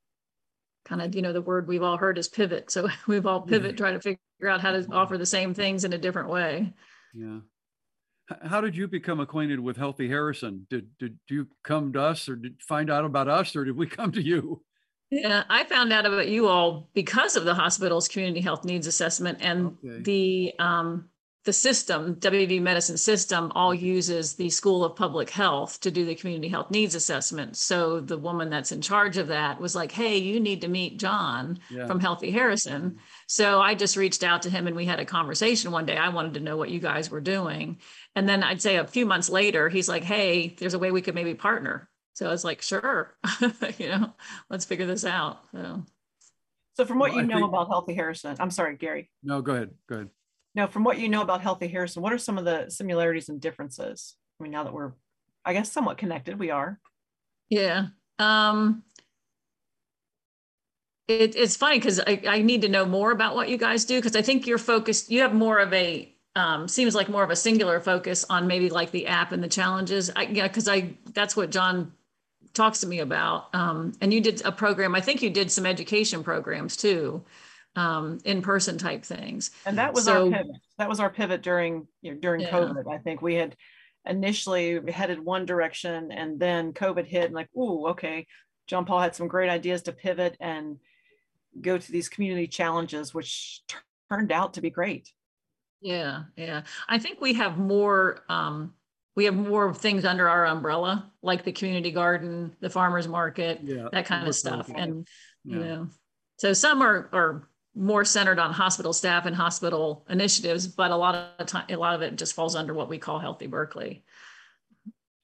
kind 0.83 1.01
of 1.01 1.15
you 1.15 1.21
know 1.21 1.33
the 1.33 1.41
word 1.41 1.67
we've 1.67 1.81
all 1.81 1.97
heard 1.97 2.17
is 2.17 2.27
pivot. 2.27 2.69
So 2.69 2.89
we've 3.07 3.25
all 3.25 3.41
pivot 3.41 3.71
yeah. 3.71 3.77
try 3.77 3.91
to 3.93 4.01
figure 4.01 4.49
out 4.49 4.61
how 4.61 4.73
to 4.73 4.85
offer 4.91 5.17
the 5.17 5.25
same 5.25 5.53
things 5.53 5.85
in 5.85 5.93
a 5.93 5.97
different 5.97 6.29
way. 6.29 6.73
Yeah. 7.13 7.39
How 8.43 8.59
did 8.59 8.75
you 8.75 8.87
become 8.87 9.19
acquainted 9.19 9.59
with 9.59 9.77
healthy 9.77 10.09
harrison? 10.09 10.67
Did 10.69 10.89
did 10.99 11.17
you 11.29 11.47
come 11.63 11.93
to 11.93 12.01
us 12.01 12.27
or 12.27 12.35
did 12.35 12.61
find 12.61 12.89
out 12.91 13.05
about 13.05 13.29
us 13.29 13.55
or 13.55 13.63
did 13.63 13.77
we 13.77 13.87
come 13.87 14.11
to 14.11 14.21
you 14.21 14.61
yeah, 15.11 15.43
I 15.49 15.63
found 15.65 15.93
out 15.93 16.05
about 16.05 16.27
you 16.27 16.47
all 16.47 16.89
because 16.93 17.35
of 17.35 17.45
the 17.45 17.53
hospital's 17.53 18.07
community 18.07 18.41
health 18.41 18.65
needs 18.65 18.87
assessment 18.87 19.39
and 19.41 19.77
okay. 19.83 20.01
the 20.01 20.53
um, 20.59 21.09
the 21.45 21.53
system, 21.53 22.15
WV 22.15 22.59
medicine 22.59 22.97
system, 22.97 23.51
all 23.53 23.71
uses 23.71 24.33
the 24.33 24.49
School 24.49 24.83
of 24.83 24.95
Public 24.95 25.29
Health 25.29 25.79
to 25.81 25.91
do 25.91 26.03
the 26.03 26.15
community 26.15 26.47
health 26.47 26.71
needs 26.71 26.95
assessment. 26.95 27.55
So 27.55 27.99
the 27.99 28.17
woman 28.17 28.49
that's 28.49 28.71
in 28.71 28.81
charge 28.81 29.17
of 29.17 29.27
that 29.27 29.61
was 29.61 29.75
like, 29.75 29.91
"Hey, 29.91 30.17
you 30.17 30.39
need 30.39 30.61
to 30.61 30.67
meet 30.67 30.97
John 30.97 31.59
yeah. 31.69 31.85
from 31.85 31.99
Healthy 31.99 32.31
Harrison." 32.31 32.97
So 33.27 33.61
I 33.61 33.75
just 33.75 33.95
reached 33.95 34.23
out 34.23 34.41
to 34.41 34.49
him 34.49 34.65
and 34.65 34.75
we 34.75 34.85
had 34.85 34.99
a 34.99 35.05
conversation 35.05 35.71
one 35.71 35.85
day. 35.85 35.97
I 35.97 36.09
wanted 36.09 36.33
to 36.33 36.39
know 36.39 36.57
what 36.57 36.71
you 36.71 36.79
guys 36.79 37.11
were 37.11 37.21
doing. 37.21 37.77
And 38.15 38.27
then 38.27 38.41
I'd 38.41 38.61
say 38.61 38.77
a 38.77 38.87
few 38.87 39.05
months 39.05 39.29
later, 39.29 39.69
he's 39.69 39.87
like, 39.87 40.03
"Hey, 40.03 40.55
there's 40.57 40.73
a 40.73 40.79
way 40.79 40.89
we 40.89 41.03
could 41.03 41.15
maybe 41.15 41.35
partner." 41.35 41.89
So 42.15 42.25
I 42.25 42.29
was 42.29 42.45
like, 42.45 42.61
sure, 42.61 43.17
you 43.77 43.89
know, 43.89 44.13
let's 44.49 44.63
figure 44.63 44.85
this 44.85 45.03
out. 45.03 45.41
So, 45.51 45.83
so 46.75 46.85
from 46.85 46.97
what 46.97 47.11
well, 47.11 47.21
you 47.21 47.27
know 47.27 47.35
think... 47.35 47.49
about 47.49 47.67
Healthy 47.67 47.93
Harrison, 47.93 48.37
I'm 48.39 48.51
sorry, 48.51 48.77
Gary. 48.77 49.09
No, 49.21 49.41
go 49.41 49.53
ahead. 49.53 49.71
Go 49.89 49.95
ahead. 49.95 50.09
Now, 50.55 50.67
from 50.67 50.85
what 50.85 50.97
you 50.97 51.09
know 51.09 51.21
about 51.21 51.41
Healthy 51.41 51.67
Harrison, 51.67 52.01
what 52.01 52.13
are 52.13 52.17
some 52.17 52.37
of 52.37 52.45
the 52.45 52.69
similarities 52.69 53.27
and 53.27 53.41
differences? 53.41 54.15
I 54.39 54.43
mean, 54.43 54.53
now 54.53 54.63
that 54.63 54.71
we're, 54.71 54.93
I 55.43 55.51
guess, 55.51 55.69
somewhat 55.69 55.97
connected, 55.97 56.39
we 56.39 56.51
are. 56.51 56.79
Yeah. 57.49 57.87
Um, 58.17 58.83
it, 61.09 61.35
it's 61.35 61.57
funny 61.57 61.79
because 61.79 61.99
I, 61.99 62.21
I 62.25 62.41
need 62.41 62.61
to 62.61 62.69
know 62.69 62.85
more 62.85 63.11
about 63.11 63.35
what 63.35 63.49
you 63.49 63.57
guys 63.57 63.83
do 63.83 63.97
because 63.97 64.15
I 64.15 64.21
think 64.21 64.47
you're 64.47 64.57
focused, 64.57 65.11
you 65.11 65.19
have 65.19 65.33
more 65.33 65.59
of 65.59 65.73
a 65.73 66.15
um, 66.37 66.67
seems 66.67 66.95
like 66.95 67.07
more 67.07 67.23
of 67.23 67.29
a 67.29 67.35
singular 67.35 67.79
focus 67.79 68.25
on 68.29 68.47
maybe 68.47 68.69
like 68.69 68.91
the 68.91 69.07
app 69.07 69.31
and 69.31 69.43
the 69.43 69.47
challenges. 69.47 70.11
I, 70.15 70.23
yeah, 70.23 70.47
because 70.47 70.67
I 70.67 70.95
that's 71.13 71.35
what 71.35 71.49
John 71.49 71.93
talks 72.55 72.79
to 72.79 72.87
me 72.87 72.99
about. 72.99 73.53
Um, 73.53 73.93
and 74.01 74.13
you 74.13 74.21
did 74.21 74.43
a 74.45 74.51
program, 74.51 74.95
I 74.95 75.01
think 75.01 75.21
you 75.21 75.29
did 75.29 75.51
some 75.51 75.65
education 75.65 76.23
programs 76.23 76.75
too, 76.75 77.23
um, 77.75 78.19
in-person 78.25 78.77
type 78.77 79.03
things. 79.03 79.51
And 79.65 79.77
that 79.77 79.93
was 79.93 80.05
so, 80.05 80.25
our 80.25 80.31
pivot. 80.31 80.55
That 80.77 80.89
was 80.89 80.99
our 80.99 81.09
pivot 81.09 81.41
during 81.41 81.87
you 82.01 82.13
know, 82.13 82.19
during 82.19 82.41
yeah. 82.41 82.51
COVID. 82.51 82.91
I 82.91 82.97
think 82.99 83.21
we 83.21 83.35
had 83.35 83.55
initially 84.05 84.79
headed 84.91 85.19
one 85.19 85.45
direction 85.45 86.11
and 86.11 86.39
then 86.39 86.73
COVID 86.73 87.05
hit 87.05 87.25
and 87.25 87.33
like, 87.33 87.49
ooh, 87.55 87.87
okay. 87.89 88.27
John 88.67 88.85
Paul 88.85 89.01
had 89.01 89.15
some 89.15 89.27
great 89.27 89.49
ideas 89.49 89.83
to 89.83 89.91
pivot 89.91 90.35
and 90.39 90.77
go 91.61 91.77
to 91.77 91.91
these 91.91 92.09
community 92.09 92.47
challenges, 92.47 93.13
which 93.13 93.61
turned 94.09 94.31
out 94.31 94.55
to 94.55 94.61
be 94.61 94.69
great. 94.69 95.11
Yeah, 95.81 96.23
yeah. 96.35 96.63
I 96.89 96.97
think 96.97 97.21
we 97.21 97.33
have 97.33 97.57
more 97.57 98.23
um, 98.27 98.73
we 99.15 99.25
have 99.25 99.35
more 99.35 99.73
things 99.73 100.03
under 100.05 100.27
our 100.27 100.45
umbrella, 100.45 101.11
like 101.21 101.43
the 101.43 101.51
community 101.51 101.91
garden, 101.91 102.55
the 102.59 102.69
farmers 102.69 103.07
market, 103.07 103.61
yeah, 103.63 103.87
that 103.91 104.05
kind 104.05 104.27
of 104.27 104.35
stuff. 104.35 104.69
And 104.73 105.07
yeah. 105.43 105.55
you 105.55 105.63
know, 105.63 105.87
so 106.37 106.53
some 106.53 106.81
are 106.81 107.09
are 107.13 107.49
more 107.75 108.05
centered 108.05 108.39
on 108.39 108.53
hospital 108.53 108.93
staff 108.93 109.25
and 109.25 109.35
hospital 109.35 110.05
initiatives, 110.09 110.67
but 110.67 110.91
a 110.91 110.95
lot 110.95 111.33
of 111.39 111.47
time, 111.47 111.65
a 111.69 111.75
lot 111.75 111.95
of 111.95 112.01
it 112.01 112.15
just 112.15 112.33
falls 112.33 112.55
under 112.55 112.73
what 112.73 112.89
we 112.89 112.97
call 112.97 113.19
Healthy 113.19 113.47
Berkeley. 113.47 114.03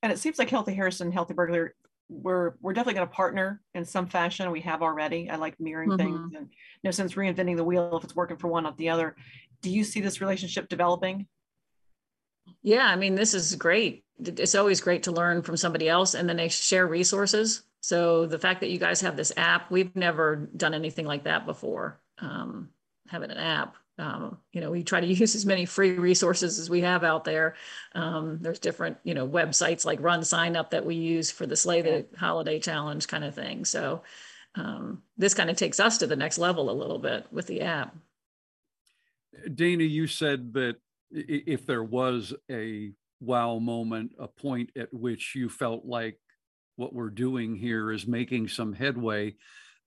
And 0.03 0.11
it 0.11 0.19
seems 0.19 0.39
like 0.39 0.49
Healthy 0.49 0.73
Harrison, 0.73 1.11
Healthy 1.11 1.33
Berkeley, 1.33 1.69
we're 2.09 2.55
we're 2.61 2.73
definitely 2.73 2.95
going 2.95 3.07
to 3.07 3.13
partner 3.13 3.61
in 3.73 3.85
some 3.85 4.07
fashion. 4.07 4.51
We 4.51 4.61
have 4.61 4.81
already. 4.81 5.29
I 5.29 5.35
like 5.35 5.59
mirroring 5.59 5.89
mm-hmm. 5.89 5.97
things, 5.97 6.33
and 6.35 6.49
no 6.83 6.91
sense 6.91 7.13
reinventing 7.13 7.57
the 7.57 7.63
wheel 7.63 7.97
if 7.97 8.03
it's 8.03 8.15
working 8.15 8.37
for 8.37 8.47
one, 8.47 8.63
not 8.63 8.77
the 8.77 8.89
other. 8.89 9.15
Do 9.61 9.69
you 9.69 9.83
see 9.83 10.01
this 10.01 10.21
relationship 10.21 10.67
developing? 10.69 11.27
Yeah, 12.61 12.85
I 12.85 12.95
mean, 12.95 13.15
this 13.15 13.33
is 13.33 13.55
great. 13.55 14.03
It's 14.19 14.55
always 14.55 14.81
great 14.81 15.03
to 15.03 15.11
learn 15.11 15.41
from 15.41 15.57
somebody 15.57 15.89
else 15.89 16.13
and 16.13 16.29
then 16.29 16.37
they 16.37 16.49
share 16.49 16.87
resources. 16.87 17.63
So 17.81 18.27
the 18.27 18.39
fact 18.39 18.61
that 18.61 18.69
you 18.69 18.77
guys 18.77 19.01
have 19.01 19.17
this 19.17 19.33
app, 19.37 19.71
we've 19.71 19.95
never 19.95 20.49
done 20.55 20.73
anything 20.73 21.05
like 21.05 21.23
that 21.23 21.45
before. 21.45 21.99
Um, 22.19 22.69
having 23.07 23.31
an 23.31 23.37
app, 23.37 23.75
um, 23.97 24.37
you 24.51 24.61
know, 24.61 24.71
we 24.71 24.83
try 24.83 24.99
to 24.99 25.07
use 25.21 25.35
as 25.35 25.45
many 25.45 25.65
free 25.65 25.93
resources 25.93 26.59
as 26.59 26.69
we 26.69 26.81
have 26.81 27.03
out 27.03 27.23
there. 27.23 27.55
Um, 27.95 28.37
there's 28.41 28.59
different, 28.59 28.97
you 29.03 29.13
know, 29.13 29.27
websites 29.27 29.85
like 29.85 30.01
Run 30.01 30.23
Sign 30.23 30.55
Up 30.55 30.71
that 30.71 30.85
we 30.85 30.95
use 30.95 31.31
for 31.31 31.45
the 31.45 31.55
Slay 31.55 31.81
the 31.81 32.05
Holiday 32.17 32.59
Challenge 32.59 33.07
kind 33.07 33.23
of 33.23 33.33
thing. 33.33 33.65
So 33.65 34.03
um, 34.55 35.01
this 35.17 35.33
kind 35.33 35.49
of 35.49 35.57
takes 35.57 35.79
us 35.79 35.97
to 35.99 36.07
the 36.07 36.15
next 36.15 36.37
level 36.37 36.69
a 36.69 36.71
little 36.71 36.99
bit 36.99 37.25
with 37.31 37.47
the 37.47 37.61
app. 37.61 37.95
Dana, 39.53 39.83
you 39.83 40.07
said 40.07 40.53
that 40.53 40.75
if 41.11 41.65
there 41.65 41.83
was 41.83 42.33
a 42.49 42.91
wow 43.19 43.59
moment, 43.59 44.13
a 44.19 44.27
point 44.27 44.71
at 44.77 44.93
which 44.93 45.33
you 45.35 45.49
felt 45.49 45.85
like 45.85 46.17
what 46.75 46.93
we're 46.93 47.09
doing 47.09 47.55
here 47.55 47.91
is 47.91 48.07
making 48.07 48.47
some 48.47 48.73
headway, 48.73 49.35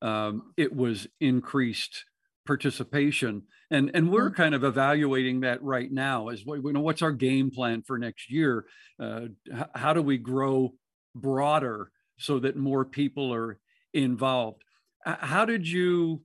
um, 0.03 0.53
it 0.57 0.75
was 0.75 1.07
increased 1.21 2.05
participation. 2.47 3.43
And 3.71 3.91
and 3.95 4.11
we're 4.11 4.31
mm-hmm. 4.31 4.43
kind 4.43 4.55
of 4.55 4.65
evaluating 4.65 5.41
that 5.41 5.63
right 5.63 5.91
now 5.91 6.29
as 6.29 6.45
you 6.45 6.73
know 6.73 6.81
what's 6.81 7.03
our 7.03 7.13
game 7.13 7.51
plan 7.51 7.83
for 7.83 7.99
next 7.99 8.31
year? 8.31 8.67
Uh, 9.01 9.27
how 9.75 9.93
do 9.93 10.03
we 10.03 10.19
grow 10.19 10.75
broader 11.15 11.91
so 12.19 12.39
that 12.41 12.57
more 12.57 12.85
people 12.85 13.33
are 13.33 13.59
involved? 13.93 14.63
How 15.05 15.45
did 15.45 15.67
you 15.67 16.23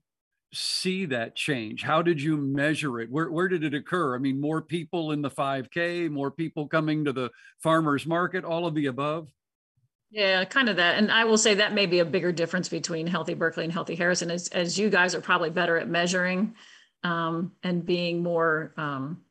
see 0.53 1.05
that 1.05 1.35
change? 1.35 1.83
How 1.83 2.01
did 2.01 2.21
you 2.21 2.37
measure 2.37 2.99
it? 2.99 3.09
Where, 3.11 3.31
where 3.31 3.47
did 3.47 3.63
it 3.63 3.73
occur? 3.73 4.15
I 4.15 4.19
mean, 4.19 4.39
more 4.39 4.61
people 4.61 5.11
in 5.11 5.21
the 5.21 5.29
5K, 5.29 6.09
more 6.09 6.31
people 6.31 6.67
coming 6.67 7.05
to 7.05 7.13
the 7.13 7.29
farmers 7.61 8.05
market, 8.05 8.43
all 8.43 8.65
of 8.65 8.75
the 8.75 8.87
above? 8.87 9.29
Yeah, 10.11 10.43
kind 10.45 10.69
of 10.69 10.77
that. 10.77 10.97
And 10.97 11.11
I 11.11 11.25
will 11.25 11.37
say 11.37 11.55
that 11.55 11.73
may 11.73 11.85
be 11.85 11.99
a 11.99 12.05
bigger 12.05 12.31
difference 12.31 12.67
between 12.67 13.05
Healthy 13.05 13.35
Berkeley 13.35 13.63
and 13.63 13.73
Healthy 13.73 13.95
Harrison, 13.95 14.31
as, 14.31 14.47
as 14.47 14.77
you 14.77 14.89
guys 14.89 15.13
are 15.13 15.21
probably 15.21 15.51
better 15.51 15.77
at 15.77 15.87
measuring 15.87 16.55
um, 17.03 17.51
and 17.61 17.85
being 17.85 18.23
more 18.23 18.73
um, 18.75 19.21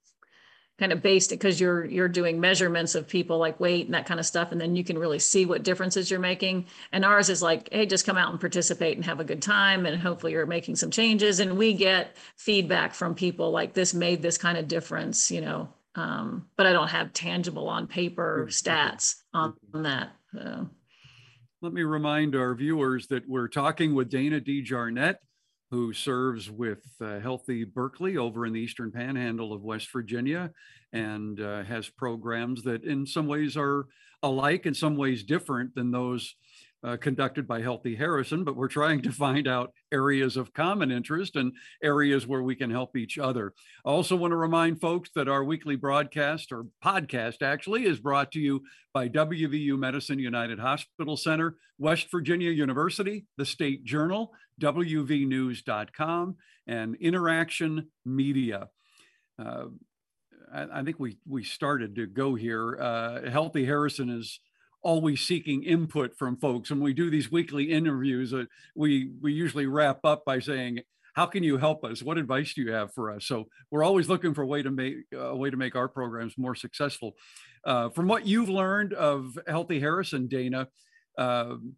kind 0.79 0.93
of 0.93 1.03
based 1.03 1.31
because 1.31 1.61
you're 1.61 1.85
you're 1.85 2.09
doing 2.09 2.41
measurements 2.41 2.95
of 2.95 3.09
people 3.09 3.39
like 3.39 3.59
weight 3.59 3.87
and 3.87 3.95
that 3.95 4.07
kind 4.07 4.21
of 4.21 4.27
stuff 4.27 4.53
and 4.53 4.61
then 4.61 4.77
you 4.77 4.85
can 4.85 4.99
really 4.99 5.19
see 5.19 5.45
what 5.45 5.63
differences 5.63 6.11
you're 6.11 6.21
making. 6.21 6.67
And 6.93 7.05
ours 7.05 7.29
is 7.29 7.43
like 7.43 7.69
hey 7.73 7.87
just 7.87 8.07
come 8.07 8.17
out 8.17 8.31
and 8.31 8.41
participate 8.41 8.97
and 8.97 9.05
have 9.05 9.21
a 9.21 9.25
good 9.25 9.43
time 9.43 9.87
and 9.87 10.01
hopefully 10.01 10.33
you're 10.33 10.47
making 10.47 10.77
some 10.77 10.91
changes. 10.91 11.41
And 11.41 11.59
we 11.59 11.75
get 11.75 12.17
feedback 12.37 12.95
from 12.95 13.15
people 13.15 13.51
like 13.51 13.75
this 13.75 13.95
made 13.95 14.23
this 14.23 14.39
kind 14.39 14.57
of 14.57 14.69
difference 14.69 15.31
you 15.31 15.41
know 15.41 15.69
um, 15.95 16.47
but 16.57 16.67
i 16.67 16.73
don't 16.73 16.89
have 16.89 17.13
tangible 17.13 17.69
on 17.69 17.87
paper 17.87 18.47
stats 18.49 19.17
on, 19.35 19.55
on 19.75 19.83
that 19.83 20.11
so. 20.33 20.69
let 21.61 21.73
me 21.73 21.83
remind 21.83 22.35
our 22.35 22.55
viewers 22.55 23.07
that 23.09 23.29
we're 23.29 23.49
talking 23.49 23.95
with 23.95 24.09
dana 24.09 24.41
DeJarnette 24.41 25.17
who 25.71 25.93
serves 25.93 26.51
with 26.51 26.83
uh, 27.01 27.21
Healthy 27.21 27.65
Berkeley 27.65 28.17
over 28.17 28.47
in 28.47 28.53
the 28.53 28.61
Eastern 28.61 28.91
Panhandle 28.91 29.53
of 29.53 29.63
West 29.63 29.91
Virginia 29.93 30.51
and 30.93 31.41
uh, 31.41 31.63
has 31.65 31.89
programs 31.89 32.63
that, 32.63 32.85
in 32.85 33.05
some 33.07 33.27
ways, 33.27 33.57
are 33.57 33.87
alike, 34.23 34.65
in 34.67 34.75
some 34.75 34.97
ways, 34.97 35.23
different 35.23 35.75
than 35.75 35.91
those 35.91 36.35
uh, 36.85 36.97
conducted 36.97 37.47
by 37.47 37.61
Healthy 37.61 37.97
Harrison, 37.97 38.45
but 38.45 38.57
we're 38.57 38.69
trying 38.69 39.03
to 39.03 39.13
find 39.13 39.49
out 39.49 39.73
areas 39.93 40.37
of 40.37 40.53
common 40.53 40.91
interest 40.91 41.37
and 41.37 41.53
areas 41.83 42.27
where 42.27 42.43
we 42.43 42.55
can 42.55 42.71
help 42.71 42.97
each 42.97 43.19
other. 43.19 43.53
I 43.85 43.91
also 43.91 44.17
want 44.17 44.33
to 44.33 44.37
remind 44.37 44.81
folks 44.81 45.11
that 45.15 45.29
our 45.29 45.45
weekly 45.45 45.77
broadcast 45.77 46.53
or 46.53 46.67
podcast 46.85 47.43
actually 47.43 47.85
is 47.85 48.01
brought 48.01 48.33
to 48.33 48.41
you 48.41 48.63
by 48.95 49.09
WVU 49.09 49.79
Medicine 49.79 50.19
United 50.19 50.59
Hospital 50.59 51.17
Center, 51.17 51.57
West 51.79 52.11
Virginia 52.11 52.51
University, 52.51 53.27
the 53.37 53.45
State 53.45 53.85
Journal, 53.85 54.33
WVNews.com, 54.61 56.37
and 56.67 56.95
Interaction 56.97 57.89
Media. 58.05 58.69
Uh, 59.39 59.67
I, 60.53 60.67
I 60.81 60.83
think 60.83 60.99
we 60.99 61.19
we 61.27 61.45
started 61.45 61.97
to 61.97 62.07
go 62.07 62.35
here. 62.35 62.79
Uh, 62.81 63.31
Healthy 63.31 63.65
Harrison 63.65 64.11
is 64.11 64.41
always 64.83 65.21
seeking 65.21 65.63
input 65.65 66.17
from 66.17 66.37
folks. 66.37 66.71
And 66.71 66.81
we 66.81 66.93
do 66.93 67.11
these 67.11 67.31
weekly 67.31 67.73
interviews, 67.73 68.33
uh, 68.33 68.45
we 68.75 69.11
we 69.21 69.33
usually 69.33 69.67
wrap 69.67 70.05
up 70.05 70.25
by 70.25 70.39
saying, 70.39 70.81
"How 71.15 71.27
can 71.27 71.43
you 71.43 71.57
help 71.57 71.85
us? 71.85 72.03
What 72.03 72.19
advice 72.19 72.55
do 72.55 72.63
you 72.63 72.73
have 72.73 72.93
for 72.95 73.11
us?" 73.11 73.27
So 73.27 73.49
we're 73.71 73.85
always 73.85 74.09
looking 74.09 74.35
for 74.35 74.43
a 74.43 74.47
way 74.47 74.63
to 74.63 74.71
make 74.71 74.97
a 75.13 75.37
way 75.37 75.51
to 75.51 75.57
make 75.57 75.77
our 75.77 75.89
programs 75.89 76.39
more 76.39 76.55
successful. 76.55 77.17
Uh, 77.65 77.89
from 77.91 78.09
what 78.09 78.27
you've 78.27 78.49
learned 78.49 78.93
of 78.93 79.39
Healthy 79.47 79.81
Harrison, 79.81 80.29
Dana, 80.29 80.69
um, 81.19 81.75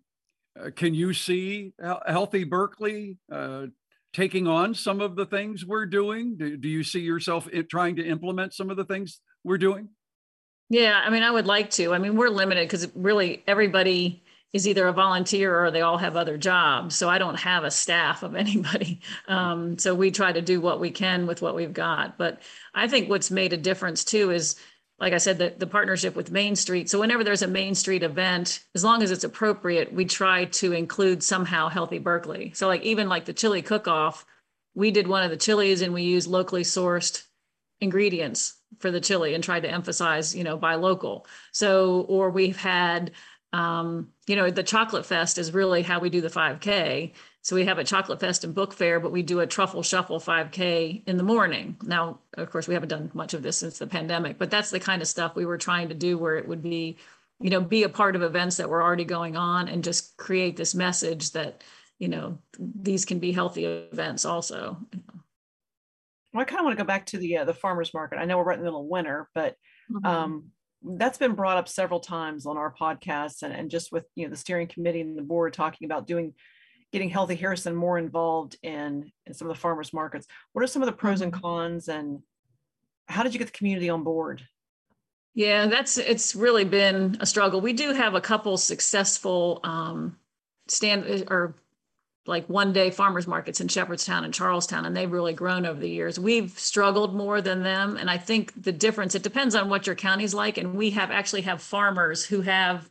uh, 0.58 0.70
can 0.70 0.94
you 0.94 1.14
see 1.14 1.72
Healthy 2.06 2.44
Berkeley 2.44 3.18
uh, 3.32 3.66
taking 4.12 4.46
on 4.46 4.74
some 4.74 5.00
of 5.00 5.16
the 5.16 5.26
things 5.26 5.64
we're 5.64 5.86
doing? 5.86 6.36
Do, 6.36 6.56
do 6.56 6.68
you 6.68 6.84
see 6.84 7.00
yourself 7.00 7.48
trying 7.70 7.96
to 7.96 8.06
implement 8.06 8.54
some 8.54 8.70
of 8.70 8.76
the 8.76 8.84
things 8.84 9.20
we're 9.44 9.58
doing? 9.58 9.88
Yeah, 10.70 11.02
I 11.04 11.10
mean, 11.10 11.24
I 11.24 11.30
would 11.32 11.46
like 11.46 11.70
to. 11.70 11.92
I 11.92 11.98
mean, 11.98 12.16
we're 12.16 12.28
limited 12.28 12.66
because 12.68 12.88
really 12.94 13.42
everybody 13.48 14.22
is 14.52 14.68
either 14.68 14.86
a 14.86 14.92
volunteer 14.92 15.64
or 15.64 15.70
they 15.70 15.80
all 15.80 15.98
have 15.98 16.16
other 16.16 16.38
jobs. 16.38 16.94
So 16.94 17.08
I 17.08 17.18
don't 17.18 17.38
have 17.38 17.64
a 17.64 17.70
staff 17.72 18.22
of 18.22 18.34
anybody. 18.36 19.00
Um, 19.26 19.78
so 19.78 19.94
we 19.94 20.12
try 20.12 20.32
to 20.32 20.40
do 20.40 20.60
what 20.60 20.80
we 20.80 20.90
can 20.92 21.26
with 21.26 21.42
what 21.42 21.56
we've 21.56 21.72
got. 21.72 22.16
But 22.16 22.40
I 22.72 22.86
think 22.86 23.10
what's 23.10 23.32
made 23.32 23.52
a 23.52 23.56
difference 23.56 24.04
too 24.04 24.30
is, 24.30 24.54
like 25.00 25.12
I 25.12 25.18
said, 25.18 25.38
the, 25.38 25.54
the 25.56 25.66
partnership 25.66 26.14
with 26.14 26.30
Main 26.30 26.54
Street. 26.54 26.88
So 26.88 27.00
whenever 27.00 27.24
there's 27.24 27.42
a 27.42 27.48
Main 27.48 27.74
Street 27.74 28.04
event, 28.04 28.60
as 28.74 28.84
long 28.84 29.02
as 29.02 29.10
it's 29.10 29.24
appropriate, 29.24 29.92
we 29.92 30.04
try 30.04 30.44
to 30.44 30.72
include 30.72 31.24
somehow 31.24 31.68
Healthy 31.68 31.98
Berkeley. 31.98 32.52
So 32.54 32.68
like 32.68 32.82
even 32.82 33.08
like 33.08 33.24
the 33.24 33.32
chili 33.32 33.62
cook-off, 33.62 34.24
we 34.74 34.92
did 34.92 35.08
one 35.08 35.24
of 35.24 35.30
the 35.30 35.36
chilies 35.36 35.80
and 35.80 35.92
we 35.92 36.02
used 36.02 36.28
locally 36.28 36.62
sourced 36.62 37.24
ingredients 37.80 38.59
for 38.78 38.90
the 38.90 39.00
chili 39.00 39.34
and 39.34 39.42
tried 39.42 39.62
to 39.64 39.70
emphasize, 39.70 40.34
you 40.34 40.44
know, 40.44 40.56
buy 40.56 40.76
local. 40.76 41.26
So, 41.52 42.02
or 42.08 42.30
we've 42.30 42.56
had, 42.56 43.12
um, 43.52 44.08
you 44.26 44.36
know, 44.36 44.50
the 44.50 44.62
chocolate 44.62 45.06
fest 45.06 45.38
is 45.38 45.52
really 45.52 45.82
how 45.82 45.98
we 45.98 46.10
do 46.10 46.20
the 46.20 46.28
5K. 46.28 47.12
So 47.42 47.56
we 47.56 47.64
have 47.64 47.78
a 47.78 47.84
chocolate 47.84 48.20
fest 48.20 48.44
and 48.44 48.54
book 48.54 48.72
fair, 48.72 49.00
but 49.00 49.12
we 49.12 49.22
do 49.22 49.40
a 49.40 49.46
truffle 49.46 49.82
shuffle 49.82 50.20
5K 50.20 51.02
in 51.06 51.16
the 51.16 51.22
morning. 51.22 51.76
Now, 51.82 52.20
of 52.34 52.50
course, 52.50 52.68
we 52.68 52.74
haven't 52.74 52.90
done 52.90 53.10
much 53.14 53.34
of 53.34 53.42
this 53.42 53.56
since 53.56 53.78
the 53.78 53.86
pandemic, 53.86 54.38
but 54.38 54.50
that's 54.50 54.70
the 54.70 54.80
kind 54.80 55.02
of 55.02 55.08
stuff 55.08 55.34
we 55.34 55.46
were 55.46 55.58
trying 55.58 55.88
to 55.88 55.94
do 55.94 56.18
where 56.18 56.36
it 56.36 56.46
would 56.46 56.62
be, 56.62 56.98
you 57.40 57.50
know, 57.50 57.60
be 57.60 57.82
a 57.82 57.88
part 57.88 58.14
of 58.14 58.22
events 58.22 58.56
that 58.58 58.68
were 58.68 58.82
already 58.82 59.04
going 59.04 59.36
on 59.36 59.68
and 59.68 59.82
just 59.82 60.16
create 60.16 60.56
this 60.56 60.74
message 60.74 61.32
that, 61.32 61.64
you 61.98 62.08
know, 62.08 62.38
these 62.58 63.04
can 63.04 63.18
be 63.18 63.32
healthy 63.32 63.64
events 63.64 64.24
also. 64.24 64.76
Well, 66.32 66.42
I 66.42 66.44
kind 66.44 66.60
of 66.60 66.64
want 66.64 66.78
to 66.78 66.84
go 66.84 66.86
back 66.86 67.06
to 67.06 67.18
the 67.18 67.38
uh, 67.38 67.44
the 67.44 67.54
farmers 67.54 67.92
market. 67.92 68.18
I 68.18 68.24
know 68.24 68.38
we're 68.38 68.44
right 68.44 68.58
in 68.58 68.60
the 68.60 68.66
middle 68.66 68.82
of 68.82 68.86
winter, 68.86 69.28
but 69.34 69.56
mm-hmm. 69.90 70.06
um, 70.06 70.50
that's 70.82 71.18
been 71.18 71.34
brought 71.34 71.56
up 71.56 71.68
several 71.68 72.00
times 72.00 72.46
on 72.46 72.56
our 72.56 72.72
podcast 72.72 73.42
and, 73.42 73.52
and 73.52 73.70
just 73.70 73.92
with 73.92 74.04
you 74.14 74.24
know 74.24 74.30
the 74.30 74.36
steering 74.36 74.66
committee 74.66 75.00
and 75.00 75.16
the 75.16 75.22
board 75.22 75.52
talking 75.52 75.86
about 75.86 76.06
doing 76.06 76.32
getting 76.92 77.10
healthy 77.10 77.34
harrison 77.34 77.74
more 77.74 77.98
involved 77.98 78.56
in 78.62 79.10
in 79.26 79.34
some 79.34 79.48
of 79.48 79.54
the 79.54 79.60
farmers 79.60 79.92
markets 79.92 80.26
what 80.52 80.62
are 80.62 80.66
some 80.66 80.82
of 80.82 80.86
the 80.86 80.92
pros 80.92 81.20
and 81.20 81.32
mm-hmm. 81.32 81.42
cons 81.42 81.88
and 81.88 82.20
how 83.06 83.22
did 83.22 83.32
you 83.32 83.38
get 83.38 83.46
the 83.46 83.58
community 83.58 83.90
on 83.90 84.02
board 84.02 84.42
yeah 85.34 85.66
that's 85.66 85.98
it's 85.98 86.34
really 86.34 86.64
been 86.64 87.16
a 87.20 87.26
struggle 87.26 87.60
we 87.60 87.72
do 87.72 87.92
have 87.92 88.14
a 88.14 88.20
couple 88.20 88.56
successful 88.56 89.60
um 89.64 90.16
stand 90.68 91.24
or 91.28 91.54
like 92.26 92.46
one 92.48 92.72
day 92.72 92.90
farmers 92.90 93.26
markets 93.26 93.60
in 93.60 93.68
Shepherdstown 93.68 94.24
and 94.24 94.34
Charlestown, 94.34 94.84
and 94.84 94.96
they've 94.96 95.10
really 95.10 95.32
grown 95.32 95.64
over 95.64 95.80
the 95.80 95.88
years. 95.88 96.20
We've 96.20 96.50
struggled 96.58 97.14
more 97.14 97.40
than 97.40 97.62
them. 97.62 97.96
And 97.96 98.10
I 98.10 98.18
think 98.18 98.62
the 98.62 98.72
difference, 98.72 99.14
it 99.14 99.22
depends 99.22 99.54
on 99.54 99.68
what 99.68 99.86
your 99.86 99.96
county's 99.96 100.34
like. 100.34 100.58
And 100.58 100.74
we 100.74 100.90
have 100.90 101.10
actually 101.10 101.42
have 101.42 101.62
farmers 101.62 102.24
who 102.24 102.42
have, 102.42 102.90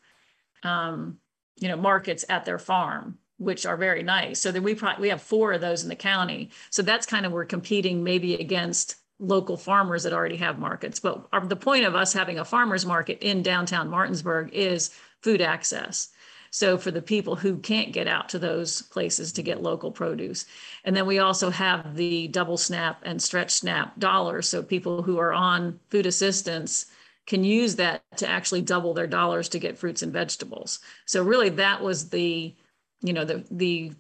um, 0.64 1.20
you 1.58 1.68
know, 1.68 1.78
markets 1.78 2.26
at 2.28 2.46
their 2.46 2.58
farm, 2.58 3.20
which 3.38 3.66
are 3.66 3.78
very 3.78 4.02
nice. 4.02 4.42
So 4.42 4.52
that 4.52 4.64
we 4.64 4.74
probably, 4.74 5.04
we 5.04 5.10
have 5.10 5.22
four 5.22 5.54
of 5.54 5.62
those 5.62 5.84
in 5.84 5.90
the 5.90 5.96
county. 5.96 6.50
So 6.72 6.82
that's 6.82 7.06
kind 7.06 7.26
of, 7.26 7.32
we're 7.32 7.46
competing 7.46 8.04
maybe 8.04 8.34
against 8.36 8.96
local 9.20 9.58
farmers 9.58 10.04
that 10.04 10.14
already 10.14 10.38
have 10.38 10.58
markets. 10.58 11.00
But 11.00 11.28
our, 11.32 11.46
the 11.46 11.56
point 11.56 11.86
of 11.86 11.94
us 11.94 12.14
having 12.14 12.40
a 12.40 12.46
farmer's 12.46 12.86
market 12.86 13.20
in 13.22 13.44
downtown 13.44 13.90
Martinsburg 13.90 14.54
is 14.54 14.90
food 15.22 15.42
access. 15.42 16.10
So 16.52 16.78
for 16.78 16.92
the 16.92 17.02
people 17.02 17.36
who 17.36 17.58
can't 17.58 17.94
get 17.94 18.08
out 18.08 18.30
to 18.30 18.40
those 18.40 18.82
places 18.82 19.32
to 19.34 19.44
get 19.44 19.62
local 19.62 19.92
produce. 19.92 20.46
And 20.84 20.96
then 20.96 21.06
we 21.06 21.20
also 21.20 21.50
have 21.50 21.96
the 21.96 22.28
double 22.30 22.58
SNAP 22.58 23.02
and 23.04 23.22
stretch 23.22 23.52
SNAP 23.52 24.00
dollars. 24.00 24.50
So 24.50 24.64
people 24.64 25.04
who 25.04 25.20
are 25.20 25.34
on 25.34 25.80
food 25.90 26.06
assistance 26.06 26.88
can 27.28 27.44
use 27.44 27.76
that 27.76 28.02
to 28.18 28.28
actually 28.28 28.62
double 28.62 28.94
their 28.94 29.08
dollars 29.08 29.50
to 29.50 29.60
get 29.60 29.78
fruits 29.78 30.02
and 30.02 30.12
vegetables. 30.12 30.80
So 31.06 31.24
really 31.24 31.50
that 31.50 31.82
was 31.82 32.10
the, 32.10 32.56
you 33.02 33.14
know, 33.14 33.26
the 33.26 33.46
the 33.52 33.94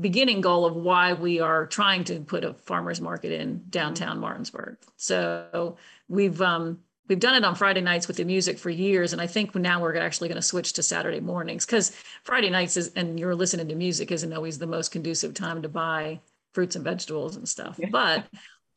beginning 0.00 0.40
goal 0.40 0.64
of 0.64 0.74
why 0.74 1.12
we 1.12 1.40
are 1.40 1.66
trying 1.66 2.02
to 2.04 2.20
put 2.20 2.44
a 2.44 2.54
farmers 2.54 3.00
market 3.00 3.30
in 3.32 3.62
downtown 3.68 4.18
Martinsburg. 4.18 4.78
So 4.96 5.76
we've 6.08 6.40
um, 6.40 6.80
we've 7.12 7.20
done 7.20 7.34
it 7.34 7.44
on 7.44 7.54
Friday 7.54 7.82
nights 7.82 8.08
with 8.08 8.16
the 8.16 8.24
music 8.24 8.58
for 8.58 8.70
years. 8.70 9.12
And 9.12 9.20
I 9.20 9.26
think 9.26 9.54
now 9.54 9.82
we're 9.82 9.98
actually 9.98 10.28
going 10.28 10.40
to 10.40 10.42
switch 10.42 10.72
to 10.72 10.82
Saturday 10.82 11.20
mornings 11.20 11.66
because 11.66 11.90
Friday 12.24 12.48
nights 12.48 12.78
is, 12.78 12.90
and 12.96 13.20
you're 13.20 13.34
listening 13.34 13.68
to 13.68 13.74
music 13.74 14.10
isn't 14.10 14.32
always 14.32 14.58
the 14.58 14.66
most 14.66 14.92
conducive 14.92 15.34
time 15.34 15.60
to 15.60 15.68
buy 15.68 16.20
fruits 16.54 16.74
and 16.74 16.82
vegetables 16.82 17.36
and 17.36 17.46
stuff. 17.46 17.78
Yeah. 17.78 17.90
But 17.90 18.24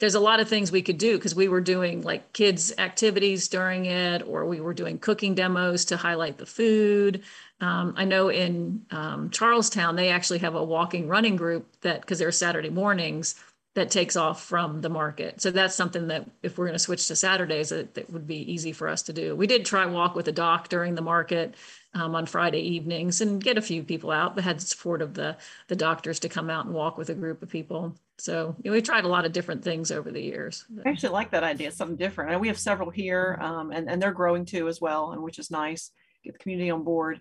there's 0.02 0.16
a 0.16 0.20
lot 0.20 0.42
of 0.42 0.50
things 0.50 0.70
we 0.70 0.82
could 0.82 0.98
do 0.98 1.16
because 1.16 1.34
we 1.34 1.48
were 1.48 1.62
doing 1.62 2.02
like 2.02 2.34
kids 2.34 2.74
activities 2.78 3.48
during 3.48 3.86
it, 3.86 4.22
or 4.28 4.46
we 4.46 4.60
were 4.60 4.74
doing 4.74 5.00
cooking 5.00 5.34
demos 5.34 5.86
to 5.86 5.96
highlight 5.96 6.38
the 6.38 6.46
food. 6.46 7.24
Um, 7.62 7.94
I 7.96 8.04
know 8.04 8.28
in 8.28 8.86
um, 8.92 9.30
Charlestown, 9.30 9.96
they 9.96 10.10
actually 10.10 10.40
have 10.40 10.56
a 10.56 10.64
walking 10.64 11.08
running 11.08 11.38
group 11.38 11.68
that, 11.84 12.02
because 12.02 12.20
they're 12.20 12.34
Saturday 12.34 12.70
mornings, 12.70 13.36
that 13.76 13.92
takes 13.92 14.16
off 14.16 14.42
from 14.42 14.80
the 14.80 14.90
market. 14.90 15.42
So 15.42 15.52
that's 15.52 15.76
something 15.76 16.08
that 16.08 16.26
if 16.42 16.58
we're 16.58 16.66
going 16.66 16.76
to 16.76 16.80
switch 16.80 17.08
to 17.10 17.16
Saturdays, 17.16 17.70
that, 17.70 17.94
that 17.96 18.10
would 18.10 18.26
be 18.26 18.52
easy 18.52 18.72
for 18.72 18.88
us 18.88 19.04
to 19.04 19.14
do. 19.14 19.36
We 19.36 19.48
did 19.48 19.66
try 19.66 19.86
walk 19.86 20.16
with 20.16 20.30
a 20.30 20.32
doc 20.32 20.70
during 20.70 20.96
the 20.96 21.02
market 21.02 21.56
um, 21.94 22.16
on 22.16 22.26
Friday 22.26 22.62
evenings 22.62 23.20
and 23.20 23.44
get 23.44 23.58
a 23.58 23.62
few 23.62 23.84
people 23.84 24.12
out, 24.12 24.34
but 24.34 24.46
had 24.46 24.58
the 24.58 24.66
support 24.66 25.02
of 25.02 25.14
the 25.14 25.38
the 25.68 25.76
doctors 25.76 26.20
to 26.22 26.30
come 26.30 26.50
out 26.50 26.66
and 26.66 26.74
walk 26.74 26.98
with 26.98 27.10
a 27.10 27.14
group 27.14 27.44
of 27.44 27.50
people. 27.50 27.96
So 28.18 28.56
you 28.64 28.72
know, 28.72 28.76
we 28.76 28.82
tried 28.82 29.04
a 29.04 29.10
lot 29.10 29.26
of 29.26 29.34
different 29.34 29.62
things 29.62 29.92
over 29.92 30.10
the 30.10 30.22
years. 30.22 30.66
I 30.86 30.90
actually 30.90 31.10
like 31.10 31.32
that 31.32 31.44
idea, 31.44 31.70
something 31.72 31.98
different. 31.98 32.32
And 32.32 32.40
we 32.40 32.48
have 32.48 32.60
several 32.60 32.90
here, 32.90 33.38
um, 33.42 33.72
and 33.72 33.90
and 33.90 34.02
they're 34.02 34.14
growing 34.14 34.46
too 34.46 34.70
as 34.70 34.80
well, 34.80 35.12
and 35.12 35.22
which 35.22 35.38
is 35.38 35.52
nice. 35.52 35.92
Get 36.24 36.34
the 36.34 36.40
community 36.40 36.70
on 36.70 36.84
board. 36.84 37.20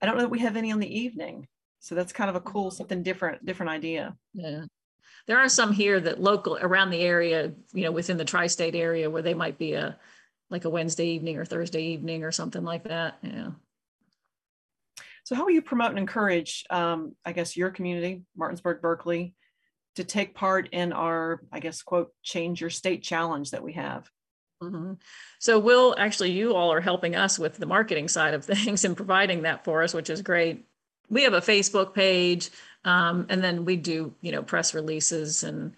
I 0.00 0.06
don't 0.06 0.16
know 0.16 0.22
that 0.22 0.30
we 0.30 0.40
have 0.40 0.56
any 0.56 0.72
on 0.72 0.80
the 0.80 0.98
evening, 1.00 1.46
so 1.78 1.94
that's 1.94 2.12
kind 2.12 2.28
of 2.28 2.34
a 2.34 2.40
cool, 2.40 2.72
something 2.72 3.04
different, 3.04 3.46
different 3.46 3.70
idea. 3.70 4.16
Yeah 4.34 4.64
there 5.26 5.38
are 5.38 5.48
some 5.48 5.72
here 5.72 6.00
that 6.00 6.20
local 6.20 6.56
around 6.56 6.90
the 6.90 7.00
area, 7.00 7.52
you 7.72 7.84
know, 7.84 7.92
within 7.92 8.16
the 8.16 8.24
tri-state 8.24 8.74
area 8.74 9.10
where 9.10 9.22
they 9.22 9.34
might 9.34 9.58
be 9.58 9.74
a 9.74 9.96
like 10.50 10.64
a 10.64 10.70
Wednesday 10.70 11.06
evening 11.08 11.38
or 11.38 11.44
Thursday 11.44 11.82
evening 11.84 12.24
or 12.24 12.30
something 12.30 12.62
like 12.62 12.84
that. 12.84 13.16
Yeah. 13.22 13.50
So 15.24 15.34
how 15.34 15.44
will 15.44 15.52
you 15.52 15.62
promote 15.62 15.90
and 15.90 15.98
encourage, 15.98 16.64
um, 16.68 17.14
I 17.24 17.32
guess, 17.32 17.56
your 17.56 17.70
community, 17.70 18.22
Martinsburg, 18.36 18.82
Berkeley, 18.82 19.34
to 19.96 20.04
take 20.04 20.34
part 20.34 20.68
in 20.72 20.92
our, 20.92 21.40
I 21.52 21.60
guess, 21.60 21.82
quote, 21.82 22.12
change 22.22 22.60
your 22.60 22.70
state 22.70 23.02
challenge 23.02 23.52
that 23.52 23.62
we 23.62 23.72
have? 23.74 24.10
Mm-hmm. 24.62 24.94
So 25.38 25.58
Will, 25.58 25.94
actually, 25.98 26.32
you 26.32 26.54
all 26.54 26.72
are 26.72 26.80
helping 26.80 27.16
us 27.16 27.38
with 27.38 27.56
the 27.56 27.66
marketing 27.66 28.08
side 28.08 28.34
of 28.34 28.44
things 28.44 28.84
and 28.84 28.96
providing 28.96 29.42
that 29.42 29.64
for 29.64 29.82
us, 29.82 29.94
which 29.94 30.10
is 30.10 30.22
great. 30.22 30.66
We 31.12 31.22
have 31.22 31.34
a 31.34 31.40
Facebook 31.40 31.94
page. 31.94 32.50
Um, 32.84 33.26
and 33.28 33.44
then 33.44 33.64
we 33.64 33.76
do, 33.76 34.12
you 34.22 34.32
know, 34.32 34.42
press 34.42 34.74
releases 34.74 35.44
and, 35.44 35.76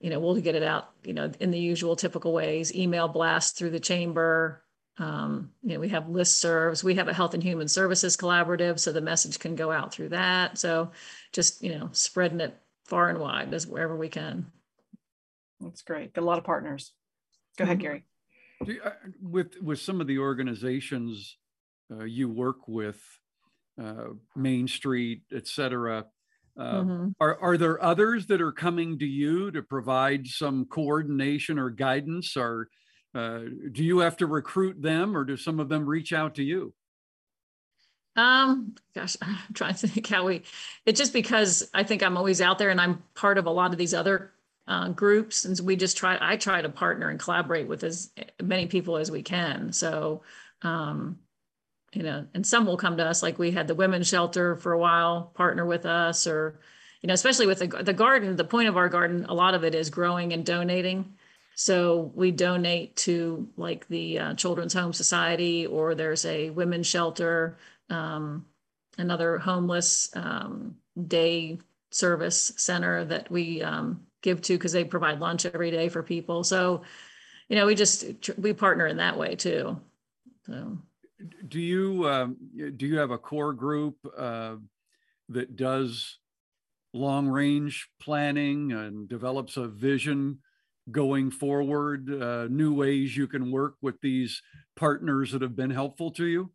you 0.00 0.10
know, 0.10 0.20
we'll 0.20 0.38
get 0.40 0.54
it 0.54 0.62
out, 0.62 0.90
you 1.04 1.14
know, 1.14 1.30
in 1.40 1.50
the 1.50 1.58
usual 1.58 1.96
typical 1.96 2.32
ways, 2.34 2.74
email 2.74 3.08
blast 3.08 3.56
through 3.56 3.70
the 3.70 3.80
chamber. 3.80 4.62
Um, 4.98 5.52
you 5.62 5.74
know, 5.74 5.80
we 5.80 5.88
have 5.88 6.04
listservs. 6.04 6.84
We 6.84 6.96
have 6.96 7.08
a 7.08 7.14
health 7.14 7.32
and 7.32 7.42
human 7.42 7.68
services 7.68 8.16
collaborative, 8.16 8.78
so 8.78 8.92
the 8.92 9.00
message 9.00 9.38
can 9.38 9.54
go 9.54 9.72
out 9.72 9.94
through 9.94 10.10
that. 10.10 10.58
So 10.58 10.90
just, 11.32 11.62
you 11.62 11.78
know, 11.78 11.88
spreading 11.92 12.40
it 12.40 12.54
far 12.84 13.08
and 13.08 13.18
wide 13.18 13.54
as 13.54 13.66
wherever 13.66 13.96
we 13.96 14.08
can. 14.08 14.52
That's 15.60 15.82
great. 15.82 16.12
Got 16.12 16.22
a 16.22 16.26
lot 16.26 16.38
of 16.38 16.44
partners. 16.44 16.92
Go 17.56 17.64
ahead, 17.64 17.78
mm-hmm. 17.78 17.82
Gary. 18.66 18.80
Uh, 18.84 18.90
with 19.22 19.54
with 19.62 19.80
some 19.80 20.00
of 20.00 20.06
the 20.06 20.18
organizations 20.18 21.36
uh, 21.90 22.04
you 22.04 22.28
work 22.28 22.68
with, 22.68 23.00
uh, 23.80 24.08
Main 24.36 24.66
Street, 24.68 25.22
et 25.34 25.46
cetera, 25.46 26.06
uh, 26.58 26.62
mm-hmm. 26.62 27.08
are, 27.20 27.38
are 27.38 27.56
there 27.56 27.82
others 27.82 28.26
that 28.26 28.40
are 28.40 28.52
coming 28.52 28.98
to 28.98 29.06
you 29.06 29.50
to 29.50 29.62
provide 29.62 30.26
some 30.26 30.66
coordination 30.66 31.58
or 31.58 31.70
guidance 31.70 32.36
or 32.36 32.68
uh, 33.14 33.40
do 33.72 33.84
you 33.84 33.98
have 33.98 34.16
to 34.16 34.26
recruit 34.26 34.80
them 34.80 35.16
or 35.16 35.24
do 35.24 35.36
some 35.36 35.60
of 35.60 35.68
them 35.68 35.86
reach 35.86 36.12
out 36.12 36.34
to 36.34 36.42
you 36.42 36.74
um 38.16 38.74
gosh 38.94 39.16
i'm 39.22 39.36
trying 39.54 39.74
to 39.74 39.88
think 39.88 40.06
how 40.06 40.26
we 40.26 40.42
it's 40.84 40.98
just 40.98 41.14
because 41.14 41.70
i 41.72 41.82
think 41.82 42.02
i'm 42.02 42.18
always 42.18 42.42
out 42.42 42.58
there 42.58 42.68
and 42.68 42.80
i'm 42.82 43.02
part 43.14 43.38
of 43.38 43.46
a 43.46 43.50
lot 43.50 43.72
of 43.72 43.78
these 43.78 43.94
other 43.94 44.32
uh, 44.66 44.88
groups. 44.88 45.44
And 45.44 45.56
so 45.56 45.64
we 45.64 45.76
just 45.76 45.96
try, 45.96 46.16
I 46.20 46.36
try 46.36 46.62
to 46.62 46.68
partner 46.68 47.08
and 47.08 47.18
collaborate 47.18 47.68
with 47.68 47.84
as 47.84 48.10
many 48.42 48.66
people 48.66 48.96
as 48.96 49.10
we 49.10 49.22
can. 49.22 49.72
So, 49.72 50.22
um, 50.62 51.18
you 51.92 52.02
know, 52.02 52.26
and 52.34 52.46
some 52.46 52.64
will 52.66 52.76
come 52.76 52.96
to 52.96 53.06
us, 53.06 53.22
like 53.22 53.38
we 53.38 53.50
had 53.50 53.68
the 53.68 53.74
women's 53.74 54.08
shelter 54.08 54.56
for 54.56 54.72
a 54.72 54.78
while 54.78 55.32
partner 55.34 55.66
with 55.66 55.84
us, 55.84 56.26
or, 56.26 56.58
you 57.02 57.06
know, 57.06 57.14
especially 57.14 57.46
with 57.46 57.58
the, 57.58 57.66
the 57.66 57.92
garden, 57.92 58.36
the 58.36 58.44
point 58.44 58.68
of 58.68 58.76
our 58.76 58.88
garden, 58.88 59.26
a 59.28 59.34
lot 59.34 59.54
of 59.54 59.64
it 59.64 59.74
is 59.74 59.90
growing 59.90 60.32
and 60.32 60.46
donating. 60.46 61.14
So 61.54 62.10
we 62.14 62.30
donate 62.30 62.96
to 62.96 63.48
like 63.56 63.86
the 63.88 64.18
uh, 64.18 64.34
Children's 64.34 64.72
Home 64.72 64.92
Society, 64.92 65.66
or 65.66 65.94
there's 65.94 66.24
a 66.24 66.50
women's 66.50 66.86
shelter, 66.86 67.58
um, 67.90 68.46
another 68.96 69.38
homeless 69.38 70.10
um, 70.14 70.76
day 71.06 71.58
service 71.90 72.52
center 72.56 73.04
that 73.04 73.30
we 73.30 73.62
um, 73.62 74.00
give 74.22 74.40
to 74.40 74.54
because 74.54 74.72
they 74.72 74.84
provide 74.84 75.20
lunch 75.20 75.44
every 75.44 75.70
day 75.70 75.90
for 75.90 76.02
people. 76.02 76.42
So, 76.42 76.82
you 77.48 77.56
know, 77.56 77.66
we 77.66 77.74
just 77.74 78.30
we 78.38 78.54
partner 78.54 78.86
in 78.86 78.96
that 78.96 79.18
way 79.18 79.34
too. 79.34 79.78
So, 80.46 80.78
do 81.48 81.60
you 81.60 82.08
um, 82.08 82.36
do 82.76 82.86
you 82.86 82.98
have 82.98 83.10
a 83.10 83.18
core 83.18 83.52
group 83.52 83.96
uh, 84.16 84.56
that 85.28 85.56
does 85.56 86.18
long 86.92 87.28
range 87.28 87.88
planning 88.00 88.72
and 88.72 89.08
develops 89.08 89.56
a 89.56 89.68
vision 89.68 90.38
going 90.90 91.30
forward? 91.30 92.10
Uh, 92.10 92.46
new 92.50 92.74
ways 92.74 93.16
you 93.16 93.26
can 93.26 93.50
work 93.50 93.74
with 93.80 94.00
these 94.00 94.42
partners 94.76 95.32
that 95.32 95.42
have 95.42 95.56
been 95.56 95.70
helpful 95.70 96.10
to 96.12 96.26
you. 96.26 96.50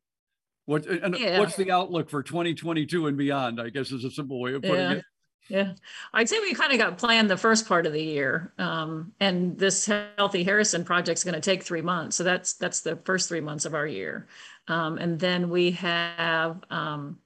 What 0.65 0.86
and 0.86 1.17
yeah. 1.17 1.39
what's 1.39 1.56
the 1.56 1.71
outlook 1.71 2.10
for 2.10 2.21
2022 2.21 3.08
and 3.08 3.17
beyond? 3.17 3.62
I 3.62 3.69
guess 3.69 3.91
is 3.91 4.03
a 4.03 4.12
simple 4.12 4.41
way 4.41 4.53
of 4.53 4.62
putting 4.62 4.75
yeah. 4.75 4.91
it. 4.93 5.03
Yeah, 5.50 5.73
I'd 6.13 6.28
say 6.28 6.39
we 6.39 6.54
kind 6.54 6.73
of 6.73 6.78
got 6.78 6.97
planned 6.97 7.30
the 7.30 7.38
first 7.38 7.67
part 7.67 7.86
of 7.86 7.93
the 7.93 8.04
year, 8.04 8.52
um, 8.58 9.13
and 9.21 9.58
this 9.58 9.86
Healthy 9.86 10.43
Harrison 10.43 10.84
project 10.84 11.19
is 11.19 11.23
going 11.23 11.36
to 11.36 11.41
take 11.41 11.63
three 11.63 11.82
months. 11.82 12.17
So 12.17 12.26
that's 12.26 12.54
that's 12.54 12.82
the 12.82 12.97
first 12.97 13.30
three 13.30 13.39
months 13.39 13.63
of 13.63 13.73
our 13.73 13.88
year, 13.88 14.28
um, 14.67 14.97
and 14.97 15.17
then 15.17 15.50
we 15.50 15.71
have 15.71 16.62
um, 16.69 17.19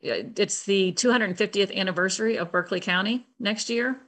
it's 0.00 0.64
the 0.64 0.92
250th 0.92 1.74
anniversary 1.74 2.36
of 2.36 2.52
Berkeley 2.52 2.80
County 2.80 3.26
next 3.38 3.68
year, 3.68 4.00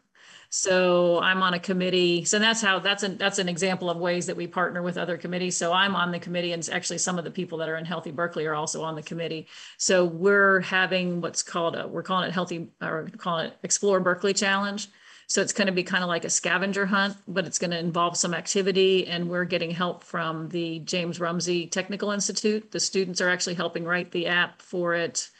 so 0.55 1.19
I'm 1.21 1.43
on 1.43 1.55
a 1.55 1.59
committee. 1.59 2.27
So 2.27 2.38
that's 2.38 2.61
how 2.61 2.79
that's 2.79 3.03
an 3.03 3.17
that's 3.17 3.38
an 3.38 3.49
example 3.49 3.88
of 3.88 3.97
ways 3.97 4.27
that 4.27 4.37
we 4.37 4.47
partner 4.47 4.83
with 4.83 4.99
other 4.99 5.17
committees. 5.17 5.57
So 5.57 5.73
I'm 5.73 5.97
on 5.97 6.11
the 6.12 6.19
committee, 6.19 6.53
and 6.53 6.69
actually 6.71 6.99
some 6.99 7.17
of 7.17 7.25
the 7.25 7.31
people 7.31 7.57
that 7.59 7.71
are 7.71 7.77
in 7.79 7.87
Healthy 7.87 8.11
Berkeley 8.11 8.45
are 8.45 8.55
also 8.55 8.83
on 8.83 8.95
the 8.95 9.03
committee. 9.03 9.47
So 9.79 10.05
we're 10.05 10.61
having 10.61 11.23
what's 11.23 11.43
called 11.43 11.75
a 11.75 11.88
we're 11.88 12.03
calling 12.03 12.29
it 12.29 12.35
Healthy 12.35 12.69
or 12.83 13.09
calling 13.17 13.47
it 13.47 13.57
Explore 13.62 14.01
Berkeley 14.01 14.35
Challenge. 14.35 14.87
So 15.27 15.41
it's 15.41 15.55
going 15.55 15.69
to 15.69 15.73
be 15.73 15.85
kind 15.85 16.05
of 16.05 16.09
like 16.09 16.27
a 16.27 16.31
scavenger 16.31 16.85
hunt, 16.85 17.17
but 17.27 17.47
it's 17.47 17.59
going 17.59 17.71
to 17.71 17.79
involve 17.79 18.19
some 18.19 18.35
activity. 18.35 19.07
And 19.07 19.31
we're 19.31 19.47
getting 19.47 19.71
help 19.71 20.05
from 20.05 20.51
the 20.51 20.81
James 20.81 21.19
Rumsey 21.19 21.67
Technical 21.67 22.11
Institute. 22.11 22.73
The 22.73 22.81
students 22.81 23.23
are 23.23 23.31
actually 23.31 23.55
helping 23.55 23.87
write 23.87 24.11
the 24.11 24.27
app 24.27 24.61
for 24.61 24.93
it. 24.93 25.31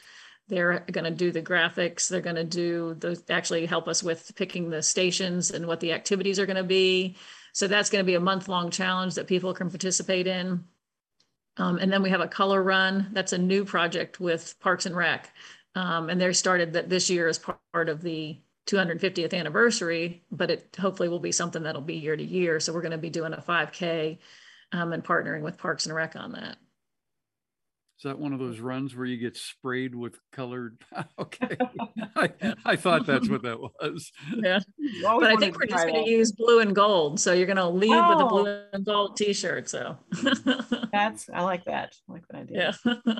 They're 0.53 0.85
going 0.93 1.07
to 1.07 1.11
do 1.11 1.33
the 1.33 1.41
graphics. 1.41 2.09
They're 2.09 2.21
going 2.21 2.37
to 2.37 2.45
do 2.45 2.93
the 2.93 3.19
actually 3.31 3.65
help 3.65 3.89
us 3.89 4.03
with 4.03 4.33
picking 4.37 4.69
the 4.69 4.83
stations 4.83 5.51
and 5.51 5.67
what 5.67 5.81
the 5.81 5.95
activities 5.95 6.39
are 6.39 6.45
going 6.45 6.59
to 6.59 6.63
be. 6.63 7.17
So 7.55 7.67
that's 7.67 7.89
going 7.89 8.05
to 8.05 8.07
be 8.07 8.17
a 8.17 8.21
month 8.21 8.49
long 8.49 8.71
challenge 8.71 9.15
that 9.15 9.27
people 9.27 9.55
can 9.55 9.71
participate 9.71 10.27
in. 10.27 10.63
Um, 11.57 11.79
and 11.79 11.91
then 11.91 12.03
we 12.03 12.11
have 12.11 12.21
a 12.21 12.29
color 12.29 12.63
run. 12.63 13.09
That's 13.13 13.33
a 13.33 13.39
new 13.39 13.65
project 13.65 14.21
with 14.21 14.55
Parks 14.61 14.85
and 14.85 14.95
Rec. 14.95 15.33
Um, 15.75 16.11
and 16.11 16.21
they 16.21 16.31
started 16.35 16.75
that 16.75 16.91
this 16.91 17.09
year 17.09 17.29
as 17.29 17.39
part 17.39 17.89
of 17.89 18.03
the 18.03 18.37
250th 18.67 19.33
anniversary, 19.33 20.23
but 20.31 20.51
it 20.51 20.77
hopefully 20.79 21.09
will 21.09 21.19
be 21.19 21.33
something 21.33 21.63
that'll 21.63 21.81
be 21.81 21.95
year 21.95 22.15
to 22.15 22.23
year. 22.23 22.61
So 22.61 22.75
we're 22.75 22.83
going 22.83 22.93
to 22.93 22.99
be 22.99 23.09
doing 23.09 23.33
a 23.33 23.39
5K 23.39 24.19
um, 24.73 24.93
and 24.93 25.03
partnering 25.03 25.41
with 25.41 25.57
Parks 25.57 25.87
and 25.87 25.95
Rec 25.95 26.15
on 26.15 26.33
that. 26.33 26.59
Is 27.99 28.05
that 28.05 28.19
one 28.19 28.33
of 28.33 28.41
those 28.41 28.59
runs 28.59 28.97
where 28.97 29.07
you 29.07 29.17
get 29.17 29.37
sprayed 29.37 29.95
with 29.95 30.19
colored? 30.33 30.77
okay, 31.19 31.57
I, 32.17 32.31
I 32.65 32.77
thought 32.77 33.07
that's 33.07 33.29
what 33.29 33.43
that 33.43 33.61
was. 33.61 34.11
Yeah, 34.35 34.59
but 35.05 35.25
I 35.25 35.37
think 35.37 35.57
we're 35.57 35.67
just 35.67 35.87
going 35.87 36.05
to 36.05 36.11
use 36.11 36.33
blue 36.33 36.61
and 36.61 36.75
gold. 36.75 37.21
So 37.21 37.33
you're 37.33 37.47
going 37.47 37.57
to 37.59 37.69
leave 37.69 37.93
oh. 37.93 38.09
with 38.09 38.25
a 38.25 38.29
blue 38.29 38.49
oh. 38.49 38.65
and 38.73 38.85
gold 38.85 39.17
T-shirt. 39.17 39.69
So 39.69 39.99
that's 40.93 41.31
I 41.33 41.43
like 41.43 41.65
that. 41.67 41.95
I 42.09 42.13
like 42.13 42.27
that 42.29 42.39
idea. 42.39 42.77
Yeah. 42.85 43.15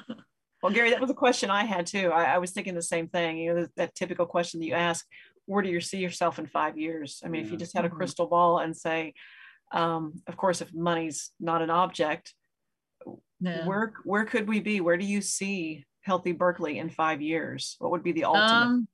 well, 0.63 0.73
Gary, 0.73 0.91
that 0.91 1.01
was 1.01 1.11
a 1.11 1.15
question 1.15 1.49
I 1.49 1.65
had 1.65 1.87
too. 1.87 2.11
I, 2.11 2.35
I 2.35 2.39
was 2.39 2.51
thinking 2.51 2.75
the 2.75 2.83
same 2.83 3.09
thing. 3.09 3.39
You 3.39 3.55
know, 3.55 3.61
that, 3.61 3.77
that, 3.77 3.95
typical 3.95 4.27
question 4.27 4.59
that 4.61 4.67
you 4.67 4.75
ask: 4.75 5.07
Where 5.47 5.63
do 5.63 5.69
you 5.69 5.81
see 5.81 5.99
yourself 5.99 6.41
in 6.41 6.47
five 6.47 6.77
years? 6.77 7.23
I 7.25 7.29
mean, 7.29 7.43
yeah. 7.43 7.47
if 7.47 7.53
you 7.53 7.59
just 7.59 7.77
had 7.77 7.85
a 7.85 7.89
mm-hmm. 7.89 7.99
crystal 7.99 8.27
ball 8.27 8.59
and 8.59 8.77
say, 8.77 9.15
um, 9.71 10.15
of 10.27 10.37
course, 10.37 10.61
if 10.61 10.75
money's 10.75 11.31
not 11.39 11.63
an 11.63 11.71
object 11.71 12.35
yeah. 13.43 13.67
where 13.67 13.93
where 14.05 14.25
could 14.25 14.49
we 14.49 14.61
be 14.61 14.81
where 14.81 14.97
do 14.97 15.05
you 15.05 15.21
see 15.21 15.85
healthy 16.03 16.33
berkeley 16.33 16.79
in 16.79 16.89
five 16.89 17.21
years 17.21 17.77
what 17.79 17.91
would 17.91 18.03
be 18.03 18.13
the 18.13 18.25
ultimate 18.25 18.47
um, 18.47 18.89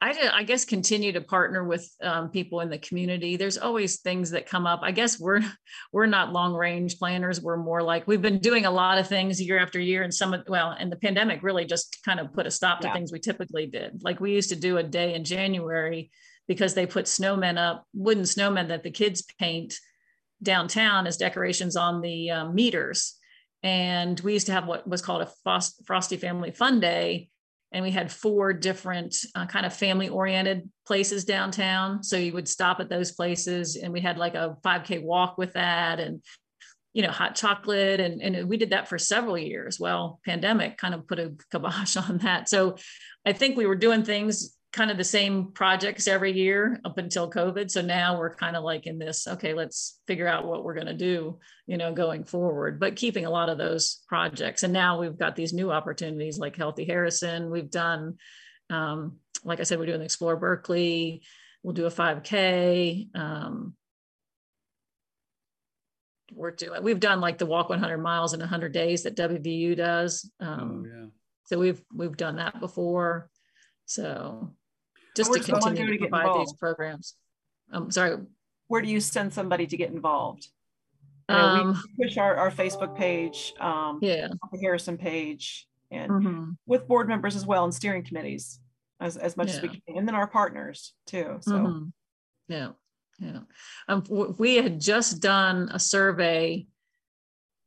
I, 0.00 0.12
did, 0.12 0.30
I 0.30 0.44
guess 0.44 0.64
continue 0.64 1.12
to 1.12 1.20
partner 1.20 1.64
with 1.64 1.90
um, 2.02 2.28
people 2.28 2.60
in 2.60 2.70
the 2.70 2.78
community. 2.78 3.36
There's 3.36 3.58
always 3.58 4.00
things 4.00 4.30
that 4.30 4.48
come 4.48 4.64
up. 4.64 4.80
I 4.82 4.92
guess 4.92 5.18
we're 5.18 5.42
we're 5.92 6.06
not 6.06 6.32
long 6.32 6.54
range 6.54 6.98
planners. 6.98 7.40
We're 7.40 7.56
more 7.56 7.82
like 7.82 8.06
we've 8.06 8.22
been 8.22 8.38
doing 8.38 8.64
a 8.64 8.70
lot 8.70 8.98
of 8.98 9.08
things 9.08 9.42
year 9.42 9.58
after 9.58 9.80
year, 9.80 10.04
and 10.04 10.14
some 10.14 10.34
of 10.34 10.44
well, 10.46 10.70
and 10.78 10.92
the 10.92 10.96
pandemic 10.96 11.42
really 11.42 11.64
just 11.64 11.98
kind 12.04 12.20
of 12.20 12.32
put 12.32 12.46
a 12.46 12.50
stop 12.50 12.80
to 12.80 12.86
yeah. 12.86 12.94
things 12.94 13.10
we 13.10 13.18
typically 13.18 13.66
did. 13.66 14.02
Like 14.04 14.20
we 14.20 14.32
used 14.32 14.50
to 14.50 14.56
do 14.56 14.76
a 14.76 14.84
day 14.84 15.14
in 15.14 15.24
January 15.24 16.12
because 16.46 16.74
they 16.74 16.86
put 16.86 17.06
snowmen 17.06 17.58
up, 17.58 17.84
wooden 17.92 18.22
snowmen 18.22 18.68
that 18.68 18.84
the 18.84 18.92
kids 18.92 19.24
paint 19.40 19.74
downtown 20.42 21.08
as 21.08 21.16
decorations 21.16 21.74
on 21.74 22.00
the 22.00 22.30
um, 22.30 22.54
meters 22.54 23.17
and 23.62 24.18
we 24.20 24.32
used 24.32 24.46
to 24.46 24.52
have 24.52 24.66
what 24.66 24.86
was 24.86 25.02
called 25.02 25.22
a 25.22 25.60
frosty 25.84 26.16
family 26.16 26.50
fun 26.50 26.80
day. 26.80 27.28
And 27.70 27.84
we 27.84 27.90
had 27.90 28.10
four 28.10 28.52
different 28.54 29.14
uh, 29.34 29.46
kind 29.46 29.66
of 29.66 29.74
family 29.74 30.08
oriented 30.08 30.70
places 30.86 31.24
downtown. 31.24 32.02
So 32.02 32.16
you 32.16 32.32
would 32.32 32.48
stop 32.48 32.80
at 32.80 32.88
those 32.88 33.12
places 33.12 33.76
and 33.76 33.92
we 33.92 34.00
had 34.00 34.16
like 34.16 34.34
a 34.34 34.56
5k 34.64 35.02
walk 35.02 35.36
with 35.36 35.52
that 35.52 36.00
and 36.00 36.22
you 36.94 37.02
know 37.02 37.10
hot 37.10 37.34
chocolate. 37.34 38.00
And, 38.00 38.22
and 38.22 38.48
we 38.48 38.56
did 38.56 38.70
that 38.70 38.88
for 38.88 38.96
several 38.98 39.36
years. 39.36 39.78
Well 39.78 40.18
pandemic 40.24 40.78
kind 40.78 40.94
of 40.94 41.06
put 41.06 41.18
a 41.18 41.34
kibosh 41.52 41.96
on 42.08 42.18
that. 42.18 42.48
So 42.48 42.76
i 43.26 43.32
think 43.32 43.56
we 43.56 43.66
were 43.66 43.76
doing 43.76 44.04
things 44.04 44.57
kind 44.78 44.92
of 44.92 44.96
the 44.96 45.02
same 45.02 45.50
projects 45.50 46.06
every 46.06 46.30
year 46.30 46.80
up 46.84 46.98
until 46.98 47.28
COVID. 47.28 47.68
So 47.68 47.82
now 47.82 48.16
we're 48.16 48.32
kind 48.32 48.54
of 48.54 48.62
like 48.62 48.86
in 48.86 48.96
this, 48.96 49.26
okay, 49.26 49.52
let's 49.52 49.98
figure 50.06 50.28
out 50.28 50.46
what 50.46 50.62
we're 50.62 50.76
going 50.76 50.86
to 50.86 50.94
do, 50.94 51.40
you 51.66 51.76
know, 51.76 51.92
going 51.92 52.22
forward, 52.22 52.78
but 52.78 52.94
keeping 52.94 53.26
a 53.26 53.30
lot 53.30 53.48
of 53.48 53.58
those 53.58 54.04
projects. 54.06 54.62
And 54.62 54.72
now 54.72 55.00
we've 55.00 55.18
got 55.18 55.34
these 55.34 55.52
new 55.52 55.72
opportunities 55.72 56.38
like 56.38 56.54
Healthy 56.54 56.84
Harrison. 56.84 57.50
We've 57.50 57.68
done, 57.68 58.18
um, 58.70 59.16
like 59.42 59.58
I 59.58 59.64
said, 59.64 59.80
we're 59.80 59.86
doing 59.86 60.00
Explore 60.00 60.36
Berkeley. 60.36 61.24
We'll 61.64 61.74
do 61.74 61.86
a 61.86 61.90
5K. 61.90 63.16
Um, 63.16 63.74
we're 66.32 66.52
doing, 66.52 66.84
we've 66.84 67.00
done 67.00 67.20
like 67.20 67.38
the 67.38 67.46
walk 67.46 67.68
100 67.68 67.98
miles 67.98 68.32
in 68.32 68.38
100 68.38 68.72
days 68.72 69.02
that 69.02 69.16
WVU 69.16 69.76
does. 69.76 70.30
Um, 70.38 70.84
oh, 70.86 70.88
yeah. 70.88 71.06
So 71.46 71.58
we've, 71.58 71.82
we've 71.92 72.16
done 72.16 72.36
that 72.36 72.60
before. 72.60 73.28
So 73.86 74.54
just 75.18 75.32
to 75.32 75.40
continue 75.40 75.86
to, 75.86 75.92
to 75.92 75.98
provide 75.98 76.26
involved? 76.26 76.40
these 76.40 76.52
programs. 76.54 77.14
I'm 77.70 77.84
um, 77.84 77.90
sorry. 77.90 78.16
Where 78.68 78.82
do 78.82 78.88
you 78.88 79.00
send 79.00 79.32
somebody 79.32 79.66
to 79.66 79.76
get 79.76 79.90
involved? 79.90 80.48
Um, 81.28 81.82
we 81.98 82.06
push 82.06 82.16
our, 82.16 82.36
our 82.36 82.50
Facebook 82.50 82.96
page, 82.96 83.52
um, 83.60 83.98
yeah, 84.00 84.28
the 84.50 84.58
Harrison 84.58 84.96
page, 84.96 85.66
and 85.90 86.10
mm-hmm. 86.10 86.50
with 86.66 86.88
board 86.88 87.06
members 87.06 87.36
as 87.36 87.44
well 87.44 87.64
and 87.64 87.74
steering 87.74 88.02
committees 88.02 88.60
as, 89.00 89.16
as 89.18 89.36
much 89.36 89.48
yeah. 89.48 89.56
as 89.56 89.62
we 89.62 89.68
can, 89.68 89.80
and 89.96 90.08
then 90.08 90.14
our 90.14 90.26
partners 90.26 90.94
too. 91.06 91.36
So, 91.42 91.52
mm-hmm. 91.52 91.84
yeah, 92.48 92.70
yeah. 93.18 93.40
Um, 93.88 94.04
we 94.38 94.56
had 94.56 94.80
just 94.80 95.20
done 95.20 95.70
a 95.72 95.78
survey 95.78 96.66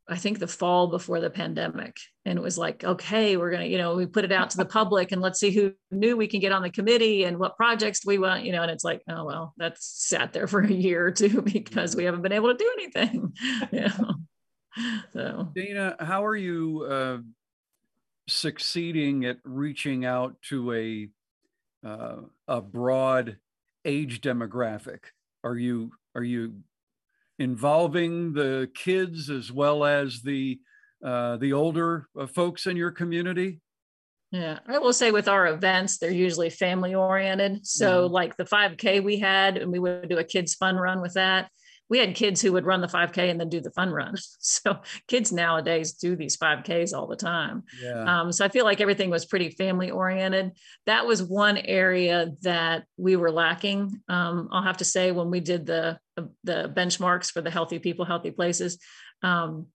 I 0.08 0.16
think 0.16 0.38
the 0.38 0.48
fall 0.48 0.88
before 0.88 1.20
the 1.20 1.30
pandemic. 1.30 1.96
And 2.24 2.38
it 2.38 2.42
was 2.42 2.58
like, 2.58 2.82
okay, 2.82 3.36
we're 3.36 3.50
going 3.50 3.62
to, 3.62 3.68
you 3.68 3.78
know, 3.78 3.94
we 3.94 4.06
put 4.06 4.24
it 4.24 4.32
out 4.32 4.50
to 4.50 4.56
the 4.56 4.64
public 4.64 5.12
and 5.12 5.22
let's 5.22 5.38
see 5.38 5.50
who 5.50 5.72
knew 5.90 6.16
we 6.16 6.26
can 6.26 6.40
get 6.40 6.52
on 6.52 6.62
the 6.62 6.70
committee 6.70 7.24
and 7.24 7.38
what 7.38 7.56
projects 7.56 8.04
we 8.04 8.18
want, 8.18 8.44
you 8.44 8.52
know, 8.52 8.62
and 8.62 8.70
it's 8.70 8.84
like, 8.84 9.02
oh, 9.08 9.24
well, 9.24 9.54
that's 9.56 9.86
sat 9.86 10.32
there 10.32 10.48
for 10.48 10.60
a 10.60 10.72
year 10.72 11.06
or 11.06 11.12
two 11.12 11.42
because 11.52 11.94
we 11.94 12.04
haven't 12.04 12.22
been 12.22 12.32
able 12.32 12.52
to 12.52 12.58
do 12.58 12.70
anything. 12.74 13.32
yeah. 13.72 13.96
So, 15.12 15.50
Dana, 15.54 15.96
how 16.00 16.24
are 16.24 16.36
you 16.36 16.86
uh, 16.90 17.18
succeeding 18.28 19.24
at 19.24 19.38
reaching 19.44 20.04
out 20.04 20.36
to 20.48 20.72
a, 20.72 21.08
uh, 21.86 22.22
a 22.48 22.60
broad 22.60 23.36
age 23.84 24.20
demographic? 24.20 25.00
Are 25.44 25.56
you, 25.56 25.92
are 26.14 26.24
you 26.24 26.54
involving 27.38 28.32
the 28.34 28.70
kids 28.74 29.30
as 29.30 29.50
well 29.52 29.84
as 29.84 30.22
the 30.22 30.60
uh, 31.04 31.36
the 31.38 31.52
older 31.52 32.06
uh, 32.18 32.26
folks 32.26 32.66
in 32.66 32.76
your 32.76 32.92
community? 32.92 33.60
Yeah, 34.30 34.60
I 34.66 34.78
will 34.78 34.92
say 34.94 35.10
with 35.10 35.28
our 35.28 35.46
events, 35.48 35.98
they're 35.98 36.10
usually 36.10 36.48
family 36.48 36.94
oriented. 36.94 37.66
So, 37.66 38.08
Mhm. 38.08 38.12
like 38.12 38.36
the 38.36 38.46
5K 38.46 39.00
we 39.00 39.18
had, 39.18 39.58
and 39.58 39.70
we 39.70 39.78
would 39.78 40.08
do 40.08 40.18
a 40.18 40.24
kids' 40.24 40.54
fun 40.54 40.76
run 40.76 41.02
with 41.02 41.14
that. 41.14 41.50
We 41.90 41.98
had 41.98 42.14
kids 42.14 42.40
who 42.40 42.52
would 42.52 42.64
run 42.64 42.80
the 42.80 42.88
5K 42.88 43.28
and 43.28 43.38
then 43.38 43.50
do 43.50 43.60
the 43.60 43.72
fun 43.72 43.90
run. 43.90 44.14
So, 44.40 44.80
kids 45.08 45.32
nowadays 45.32 45.92
do 45.92 46.16
these 46.16 46.36
5Ks 46.36 46.92
all 46.94 47.06
the 47.06 47.16
time. 47.16 47.64
Yeah. 47.82 48.04
Um, 48.22 48.32
so, 48.32 48.44
I 48.44 48.48
feel 48.48 48.64
like 48.64 48.80
everything 48.80 49.10
was 49.10 49.26
pretty 49.26 49.50
family 49.50 49.90
oriented. 49.90 50.52
That 50.86 51.06
was 51.06 51.22
one 51.22 51.58
area 51.58 52.30
that 52.42 52.86
we 52.96 53.16
were 53.16 53.30
lacking. 53.32 54.00
Um, 54.08 54.48
I'll 54.50 54.62
have 54.62 54.78
to 54.78 54.84
say, 54.86 55.12
when 55.12 55.30
we 55.30 55.40
did 55.40 55.66
the 55.66 55.98
the 56.16 56.72
benchmarks 56.74 57.30
for 57.30 57.40
the 57.40 57.50
healthy 57.50 57.78
people, 57.78 58.04
healthy 58.04 58.30
places, 58.30 58.78
um, 59.22 59.66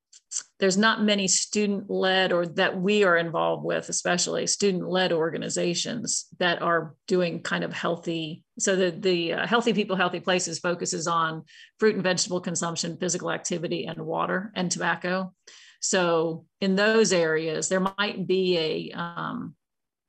there's 0.60 0.78
not 0.78 1.04
many 1.04 1.28
student 1.28 1.90
led 1.90 2.34
or 2.34 2.46
that 2.46 2.80
we 2.80 3.04
are 3.04 3.16
involved 3.16 3.64
with, 3.64 3.88
especially 3.88 4.46
student 4.46 4.88
led 4.88 5.14
organizations 5.14 6.26
that 6.40 6.62
are 6.62 6.96
doing 7.08 7.42
kind 7.42 7.64
of 7.64 7.72
healthy. 7.72 8.44
So 8.60 8.76
the, 8.76 8.92
the 8.92 9.34
uh, 9.34 9.48
healthy 9.48 9.74
people, 9.74 9.96
healthy 9.96 10.20
places 10.20 10.60
focuses 10.60 11.08
on 11.08 11.44
fruit 11.80 11.96
and 11.96 12.04
vegetable 12.04 12.42
consumption, 12.42 12.98
physical 12.98 13.32
activity, 13.32 13.86
and 13.86 14.06
water 14.06 14.52
and 14.56 14.70
tobacco. 14.70 15.34
So 15.80 16.46
in 16.60 16.76
those 16.76 17.14
areas, 17.14 17.70
there 17.70 17.80
might 17.80 18.28
be 18.28 18.58
a, 18.58 18.98
um, 18.98 19.56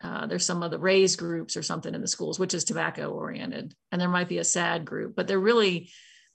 uh, 0.02 0.26
there's 0.26 0.46
some 0.46 0.62
of 0.62 0.70
the 0.70 0.78
RAZE 0.78 1.16
groups 1.16 1.56
or 1.56 1.62
something 1.62 1.94
in 1.94 2.00
the 2.00 2.08
schools, 2.08 2.38
which 2.38 2.54
is 2.54 2.64
tobacco 2.64 3.10
oriented, 3.10 3.74
and 3.92 4.00
there 4.00 4.08
might 4.08 4.28
be 4.28 4.38
a 4.38 4.44
SADD 4.44 4.84
group, 4.84 5.14
but 5.14 5.28
they're 5.28 5.38
really 5.38 5.90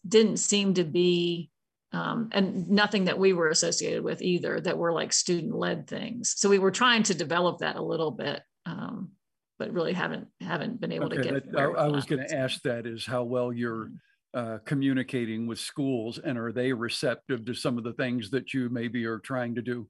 didn't 0.08 0.38
seem 0.38 0.74
to 0.76 0.84
be 0.84 1.50
um, 1.94 2.30
and 2.32 2.70
nothing 2.70 3.06
that 3.06 3.20
we 3.20 3.34
were 3.34 3.50
associated 3.50 4.04
with 4.04 4.22
either 4.22 4.60
that 4.62 4.78
were 4.78 4.92
like 4.92 5.14
student 5.14 5.56
led 5.56 5.88
things. 5.88 6.34
So 6.38 6.50
we 6.50 6.58
were 6.58 6.72
trying 6.72 7.04
to 7.04 7.14
develop 7.14 7.60
that 7.60 7.76
a 7.76 7.84
little 7.84 8.10
bit, 8.10 8.42
um, 8.66 9.12
but 9.60 9.72
really 9.72 9.94
haven't 9.94 10.28
haven't 10.42 10.82
been 10.82 10.92
able 10.92 11.06
Okay, 11.06 11.18
to 11.18 11.24
get. 11.24 11.52
that- 11.52 11.60
I, 11.60 11.66
I 11.66 11.88
was 11.88 12.06
going 12.06 12.28
to 12.28 12.36
ask 12.36 12.62
that 12.64 12.88
is 12.88 13.06
how 13.06 13.24
well 13.24 13.54
you're 13.54 13.92
uh, 14.34 14.58
communicating 14.66 15.46
with 15.46 15.60
schools 15.60 16.18
and 16.18 16.40
are 16.40 16.52
they 16.52 16.74
receptive 16.74 17.46
to 17.46 17.54
some 17.54 17.78
of 17.78 17.84
the 17.84 17.94
things 17.94 18.32
that 18.32 18.56
you 18.56 18.70
maybe 18.70 19.06
are 19.06 19.20
trying 19.20 19.54
to 19.54 19.62
do? 19.62 19.88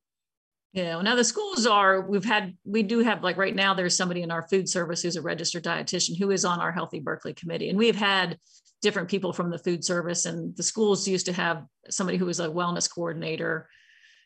Yeah, 0.73 0.95
well, 0.95 1.03
now 1.03 1.15
the 1.15 1.23
schools 1.23 1.67
are, 1.67 2.01
we've 2.01 2.25
had, 2.25 2.57
we 2.65 2.81
do 2.81 2.99
have, 2.99 3.23
like 3.23 3.37
right 3.37 3.55
now, 3.55 3.75
there's 3.75 3.95
somebody 3.95 4.23
in 4.23 4.31
our 4.31 4.47
food 4.49 4.67
service 4.67 5.03
who's 5.03 5.15
a 5.15 5.21
registered 5.21 5.63
dietitian 5.63 6.17
who 6.17 6.31
is 6.31 6.43
on 6.43 6.59
our 6.59 6.71
Healthy 6.71 6.99
Berkeley 6.99 7.33
committee. 7.35 7.69
And 7.69 7.77
we've 7.77 7.95
had 7.95 8.39
different 8.83 9.09
people 9.09 9.33
from 9.33 9.49
the 9.49 9.57
food 9.57 9.83
service 9.83 10.25
and 10.25 10.55
the 10.55 10.61
schools 10.61 11.07
used 11.07 11.25
to 11.25 11.33
have 11.33 11.65
somebody 11.89 12.17
who 12.17 12.25
was 12.25 12.39
a 12.39 12.47
wellness 12.47 12.87
coordinator. 12.93 13.67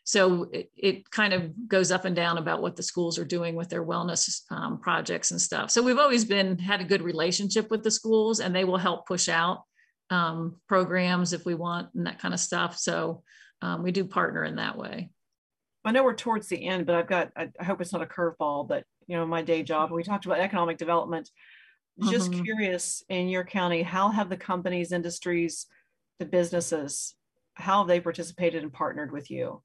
So 0.04 0.48
it, 0.52 0.70
it 0.76 1.10
kind 1.10 1.32
of 1.32 1.68
goes 1.68 1.90
up 1.90 2.04
and 2.04 2.16
down 2.16 2.38
about 2.38 2.60
what 2.60 2.74
the 2.76 2.82
schools 2.82 3.18
are 3.18 3.24
doing 3.24 3.54
with 3.54 3.68
their 3.68 3.84
wellness 3.84 4.42
um, 4.50 4.80
projects 4.80 5.30
and 5.30 5.40
stuff. 5.40 5.70
So 5.70 5.82
we've 5.82 5.98
always 5.98 6.24
been, 6.24 6.58
had 6.58 6.80
a 6.80 6.84
good 6.84 7.02
relationship 7.02 7.70
with 7.70 7.82
the 7.84 7.90
schools 7.90 8.40
and 8.40 8.54
they 8.54 8.64
will 8.64 8.78
help 8.78 9.06
push 9.06 9.28
out 9.28 9.62
um, 10.10 10.56
programs 10.66 11.32
if 11.32 11.46
we 11.46 11.54
want 11.54 11.94
and 11.94 12.06
that 12.06 12.18
kind 12.18 12.34
of 12.34 12.40
stuff. 12.40 12.78
So 12.78 13.22
um, 13.62 13.82
we 13.82 13.92
do 13.92 14.04
partner 14.04 14.44
in 14.44 14.56
that 14.56 14.76
way. 14.76 15.10
I 15.84 15.92
know 15.92 16.02
we're 16.02 16.14
towards 16.14 16.48
the 16.48 16.66
end, 16.66 16.84
but 16.84 16.96
I've 16.96 17.06
got, 17.06 17.30
I 17.36 17.48
I 17.60 17.64
hope 17.64 17.80
it's 17.80 17.92
not 17.92 18.02
a 18.02 18.06
curveball, 18.06 18.68
but 18.68 18.84
you 19.06 19.16
know, 19.16 19.24
my 19.26 19.42
day 19.42 19.62
job, 19.62 19.90
we 19.90 20.02
talked 20.02 20.26
about 20.26 20.40
economic 20.40 20.76
development. 20.78 21.30
Just 22.06 22.30
Mhm. 22.30 22.42
curious, 22.44 23.02
in 23.08 23.28
your 23.28 23.44
county, 23.44 23.82
how 23.82 24.10
have 24.10 24.28
the 24.28 24.36
companies, 24.36 24.92
industries, 24.92 25.66
the 26.18 26.26
businesses, 26.26 27.16
how 27.54 27.78
have 27.78 27.88
they 27.88 28.00
participated 28.00 28.62
and 28.62 28.72
partnered 28.72 29.12
with 29.12 29.30
you? 29.30 29.62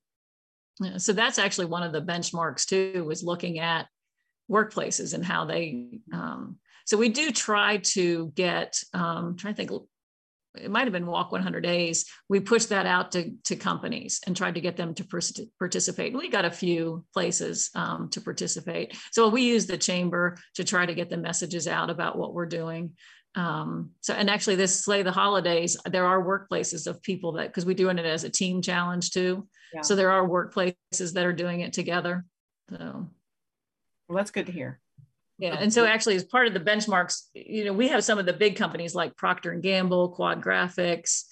Yeah, 0.81 0.97
so 0.97 1.13
that's 1.13 1.37
actually 1.37 1.67
one 1.67 1.83
of 1.83 1.91
the 1.93 2.01
benchmarks 2.01 2.65
too, 2.65 3.03
was 3.05 3.23
looking 3.23 3.59
at 3.59 3.87
workplaces 4.51 5.13
and 5.13 5.25
how 5.25 5.45
they, 5.45 6.01
um, 6.13 6.59
so 6.85 6.97
we 6.97 7.09
do 7.09 7.31
try 7.31 7.77
to 7.77 8.31
get, 8.35 8.81
um, 8.93 9.35
trying 9.37 9.55
to 9.55 9.65
think, 9.65 9.83
it 10.55 10.69
might 10.69 10.83
have 10.83 10.93
been 10.93 11.05
Walk 11.05 11.31
100 11.31 11.61
Days. 11.61 12.05
We 12.29 12.39
pushed 12.39 12.69
that 12.69 12.85
out 12.85 13.11
to, 13.13 13.31
to 13.45 13.55
companies 13.55 14.21
and 14.25 14.35
tried 14.35 14.55
to 14.55 14.61
get 14.61 14.77
them 14.77 14.93
to 14.95 15.03
participate. 15.59 16.11
And 16.11 16.21
we 16.21 16.29
got 16.29 16.45
a 16.45 16.51
few 16.51 17.05
places 17.13 17.69
um, 17.75 18.09
to 18.09 18.21
participate. 18.21 18.95
So 19.11 19.29
we 19.29 19.43
use 19.43 19.65
the 19.65 19.77
chamber 19.77 20.37
to 20.55 20.63
try 20.63 20.85
to 20.85 20.93
get 20.93 21.09
the 21.09 21.17
messages 21.17 21.67
out 21.67 21.89
about 21.89 22.17
what 22.17 22.33
we're 22.33 22.45
doing. 22.45 22.91
Um, 23.35 23.91
so, 24.01 24.13
and 24.13 24.29
actually, 24.29 24.55
this 24.55 24.83
Slay 24.83 25.01
the 25.01 25.11
Holidays, 25.11 25.75
there 25.89 26.05
are 26.05 26.23
workplaces 26.23 26.85
of 26.85 27.01
people 27.01 27.33
that, 27.33 27.47
because 27.47 27.65
we're 27.65 27.73
doing 27.73 27.97
it 27.97 28.05
as 28.05 28.23
a 28.23 28.29
team 28.29 28.61
challenge 28.61 29.11
too. 29.11 29.47
Yeah. 29.73 29.81
So 29.81 29.95
there 29.95 30.11
are 30.11 30.27
workplaces 30.27 31.13
that 31.13 31.25
are 31.25 31.33
doing 31.33 31.61
it 31.61 31.73
together. 31.73 32.25
So 32.69 33.09
Well, 34.07 34.17
that's 34.17 34.31
good 34.31 34.45
to 34.45 34.51
hear. 34.51 34.79
Yeah, 35.43 35.57
and 35.59 35.73
so 35.73 35.85
actually, 35.85 36.15
as 36.15 36.23
part 36.23 36.47
of 36.47 36.53
the 36.53 36.61
benchmarks, 36.61 37.23
you 37.33 37.65
know, 37.65 37.73
we 37.73 37.89
have 37.89 38.01
some 38.01 38.17
of 38.17 38.25
the 38.25 38.31
big 38.31 38.55
companies 38.55 38.95
like 38.95 39.17
Procter 39.17 39.51
and 39.51 39.61
Gamble, 39.61 40.09
Quad 40.09 40.41
Graphics, 40.41 41.23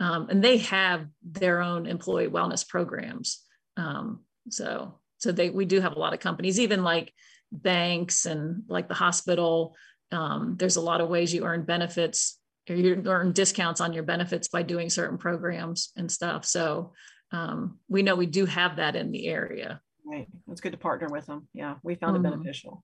um, 0.00 0.30
and 0.30 0.42
they 0.42 0.56
have 0.56 1.06
their 1.22 1.60
own 1.60 1.84
employee 1.84 2.28
wellness 2.28 2.66
programs. 2.66 3.44
Um, 3.76 4.20
so, 4.48 5.00
so 5.18 5.32
they 5.32 5.50
we 5.50 5.66
do 5.66 5.82
have 5.82 5.94
a 5.94 5.98
lot 5.98 6.14
of 6.14 6.20
companies, 6.20 6.58
even 6.58 6.82
like 6.82 7.12
banks 7.52 8.24
and 8.24 8.62
like 8.68 8.88
the 8.88 8.94
hospital. 8.94 9.76
Um, 10.12 10.56
there's 10.58 10.76
a 10.76 10.80
lot 10.80 11.02
of 11.02 11.10
ways 11.10 11.34
you 11.34 11.44
earn 11.44 11.64
benefits 11.66 12.38
or 12.70 12.74
you 12.74 13.02
earn 13.04 13.32
discounts 13.32 13.82
on 13.82 13.92
your 13.92 14.02
benefits 14.02 14.48
by 14.48 14.62
doing 14.62 14.88
certain 14.88 15.18
programs 15.18 15.92
and 15.94 16.10
stuff. 16.10 16.46
So 16.46 16.94
um, 17.32 17.80
we 17.86 18.00
know 18.00 18.14
we 18.14 18.24
do 18.24 18.46
have 18.46 18.76
that 18.76 18.96
in 18.96 19.10
the 19.10 19.26
area. 19.26 19.82
Right. 20.06 20.26
It's 20.50 20.62
good 20.62 20.72
to 20.72 20.78
partner 20.78 21.08
with 21.10 21.26
them. 21.26 21.48
Yeah. 21.52 21.74
We 21.82 21.96
found 21.96 22.16
it 22.16 22.20
Mhm. 22.20 22.30
beneficial. 22.30 22.82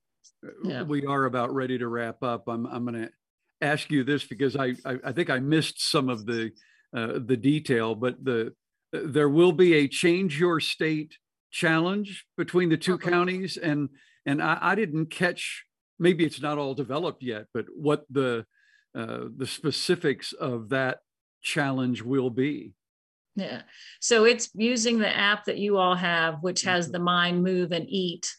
Yeah. 0.64 0.82
We 0.82 1.04
are 1.06 1.24
about 1.24 1.54
ready 1.54 1.78
to 1.78 1.88
wrap 1.88 2.22
up. 2.22 2.48
I'm, 2.48 2.66
I'm 2.66 2.84
going 2.84 3.02
to 3.02 3.10
ask 3.60 3.90
you 3.90 4.04
this 4.04 4.24
because 4.24 4.56
I, 4.56 4.74
I, 4.84 4.98
I 5.06 5.12
think 5.12 5.30
I 5.30 5.38
missed 5.38 5.90
some 5.90 6.08
of 6.08 6.26
the, 6.26 6.50
uh, 6.96 7.18
the 7.24 7.36
detail, 7.36 7.94
but 7.94 8.22
the, 8.24 8.52
there 8.92 9.28
will 9.28 9.52
be 9.52 9.74
a 9.74 9.88
change 9.88 10.38
your 10.38 10.60
state 10.60 11.16
challenge 11.50 12.24
between 12.36 12.68
the 12.68 12.76
2 12.76 12.94
Okay. 12.94 13.10
counties 13.10 13.56
and, 13.56 13.88
and 14.26 14.42
I, 14.42 14.58
I 14.60 14.74
didn't 14.74 15.06
catch, 15.06 15.64
maybe 15.98 16.24
it's 16.24 16.40
not 16.40 16.58
all 16.58 16.74
developed 16.74 17.22
yet, 17.22 17.46
but 17.52 17.66
what 17.74 18.04
the, 18.10 18.44
uh, 18.96 19.24
the 19.36 19.46
specifics 19.46 20.32
of 20.32 20.68
that 20.70 20.98
challenge 21.42 22.02
will 22.02 22.30
be. 22.30 22.72
Yeah. 23.36 23.62
So 24.00 24.24
it's 24.24 24.48
using 24.54 24.98
the 24.98 25.16
app 25.16 25.44
that 25.46 25.58
you 25.58 25.76
all 25.76 25.96
have, 25.96 26.42
which 26.42 26.62
has 26.62 26.90
the 26.90 27.00
mind, 27.00 27.42
move, 27.42 27.72
and 27.72 27.86
eat 27.88 28.32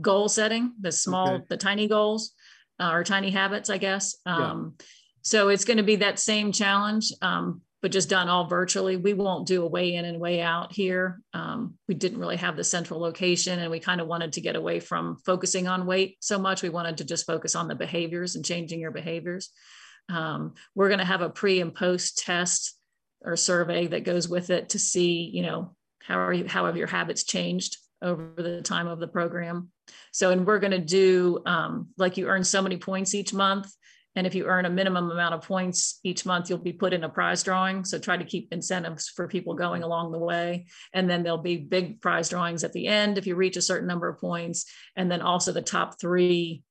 goal 0.00 0.28
setting, 0.28 0.72
the 0.80 0.92
small, 0.92 1.36
Okay. 1.36 1.44
the 1.48 1.56
tiny 1.56 1.88
goals 1.88 2.32
uh, 2.78 2.90
or 2.92 3.04
tiny 3.04 3.30
habits, 3.30 3.70
I 3.70 3.78
guess. 3.78 4.16
Yeah. 4.26 4.50
Um, 4.50 4.74
so 5.22 5.48
it's 5.48 5.64
going 5.64 5.78
to 5.78 5.82
be 5.82 5.96
that 5.96 6.18
same 6.18 6.52
challenge, 6.52 7.12
um, 7.22 7.62
but 7.82 7.90
just 7.90 8.08
done 8.08 8.28
all 8.28 8.46
virtually. 8.46 8.96
We 8.96 9.12
won't 9.14 9.46
do 9.46 9.64
a 9.64 9.68
weigh 9.68 9.94
in 9.94 10.04
and 10.04 10.20
weigh 10.20 10.40
out 10.40 10.72
here. 10.72 11.20
Um, 11.34 11.74
we 11.88 11.94
didn't 11.94 12.20
really 12.20 12.36
have 12.36 12.56
the 12.56 12.64
central 12.64 13.00
location, 13.00 13.58
and 13.58 13.70
we 13.70 13.80
kind 13.80 14.00
of 14.00 14.06
wanted 14.06 14.34
to 14.34 14.40
get 14.40 14.56
away 14.56 14.80
from 14.80 15.16
focusing 15.26 15.66
on 15.66 15.86
weight 15.86 16.16
so 16.20 16.38
much. 16.38 16.62
We 16.62 16.68
wanted 16.68 16.98
to 16.98 17.04
just 17.04 17.26
focus 17.26 17.54
on 17.56 17.66
the 17.68 17.74
behaviors 17.74 18.36
and 18.36 18.44
changing 18.44 18.80
your 18.80 18.92
behaviors. 18.92 19.50
Um, 20.08 20.54
we're 20.74 20.88
going 20.88 21.00
to 21.00 21.04
have 21.04 21.22
a 21.22 21.30
pre 21.30 21.60
and 21.60 21.74
post 21.74 22.18
test 22.18 22.78
or 23.22 23.36
survey 23.36 23.88
that 23.88 24.04
goes 24.04 24.28
with 24.28 24.50
it 24.50 24.68
to 24.70 24.78
see, 24.78 25.30
you 25.32 25.42
know, 25.42 25.74
how 26.02 26.18
are 26.20 26.32
you, 26.32 26.46
how 26.46 26.66
have 26.66 26.76
your 26.76 26.86
habits 26.86 27.24
changed 27.24 27.78
over 28.02 28.34
the 28.36 28.62
time 28.62 28.86
of 28.86 29.00
the 29.00 29.08
program? 29.08 29.70
So, 30.12 30.30
and 30.30 30.46
we're 30.46 30.58
going 30.58 30.72
to 30.72 30.78
do 30.78 31.42
um, 31.46 31.88
like 31.96 32.16
you 32.16 32.28
earn 32.28 32.44
so 32.44 32.62
many 32.62 32.76
points 32.76 33.14
each 33.14 33.32
month. 33.32 33.72
And 34.14 34.26
if 34.26 34.34
you 34.34 34.46
earn 34.46 34.64
a 34.64 34.70
minimum 34.70 35.10
amount 35.10 35.34
of 35.34 35.42
points 35.42 36.00
each 36.02 36.24
month, 36.24 36.48
you'll 36.48 36.58
be 36.58 36.72
put 36.72 36.94
in 36.94 37.04
a 37.04 37.08
prize 37.08 37.42
drawing. 37.42 37.84
So 37.84 37.98
try 37.98 38.16
to 38.16 38.24
keep 38.24 38.48
incentives 38.50 39.10
for 39.10 39.28
people 39.28 39.54
going 39.54 39.82
along 39.82 40.12
the 40.12 40.18
way. 40.18 40.66
And 40.94 41.08
then 41.08 41.22
there'll 41.22 41.36
be 41.36 41.58
big 41.58 42.00
prize 42.00 42.30
drawings 42.30 42.64
at 42.64 42.72
the 42.72 42.86
end 42.86 43.18
if 43.18 43.26
you 43.26 43.36
reach 43.36 43.58
a 43.58 43.62
certain 43.62 43.86
number 43.86 44.08
of 44.08 44.18
points. 44.18 44.64
And 44.96 45.10
then 45.10 45.20
also 45.20 45.52
the 45.52 45.60
top 45.60 46.00
three 46.00 46.62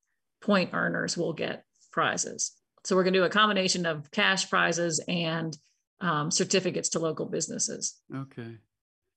point 0.41 0.71
earners 0.73 1.15
will 1.15 1.33
get 1.33 1.63
prizes. 1.91 2.51
So 2.83 2.95
we're 2.95 3.03
going 3.03 3.13
to 3.13 3.19
do 3.19 3.25
a 3.25 3.29
combination 3.29 3.85
of 3.85 4.09
cash 4.09 4.49
prizes 4.49 5.03
and 5.07 5.55
um, 6.01 6.31
certificates 6.31 6.89
to 6.89 6.99
local 6.99 7.27
businesses. 7.27 7.95
Okay. 8.13 8.57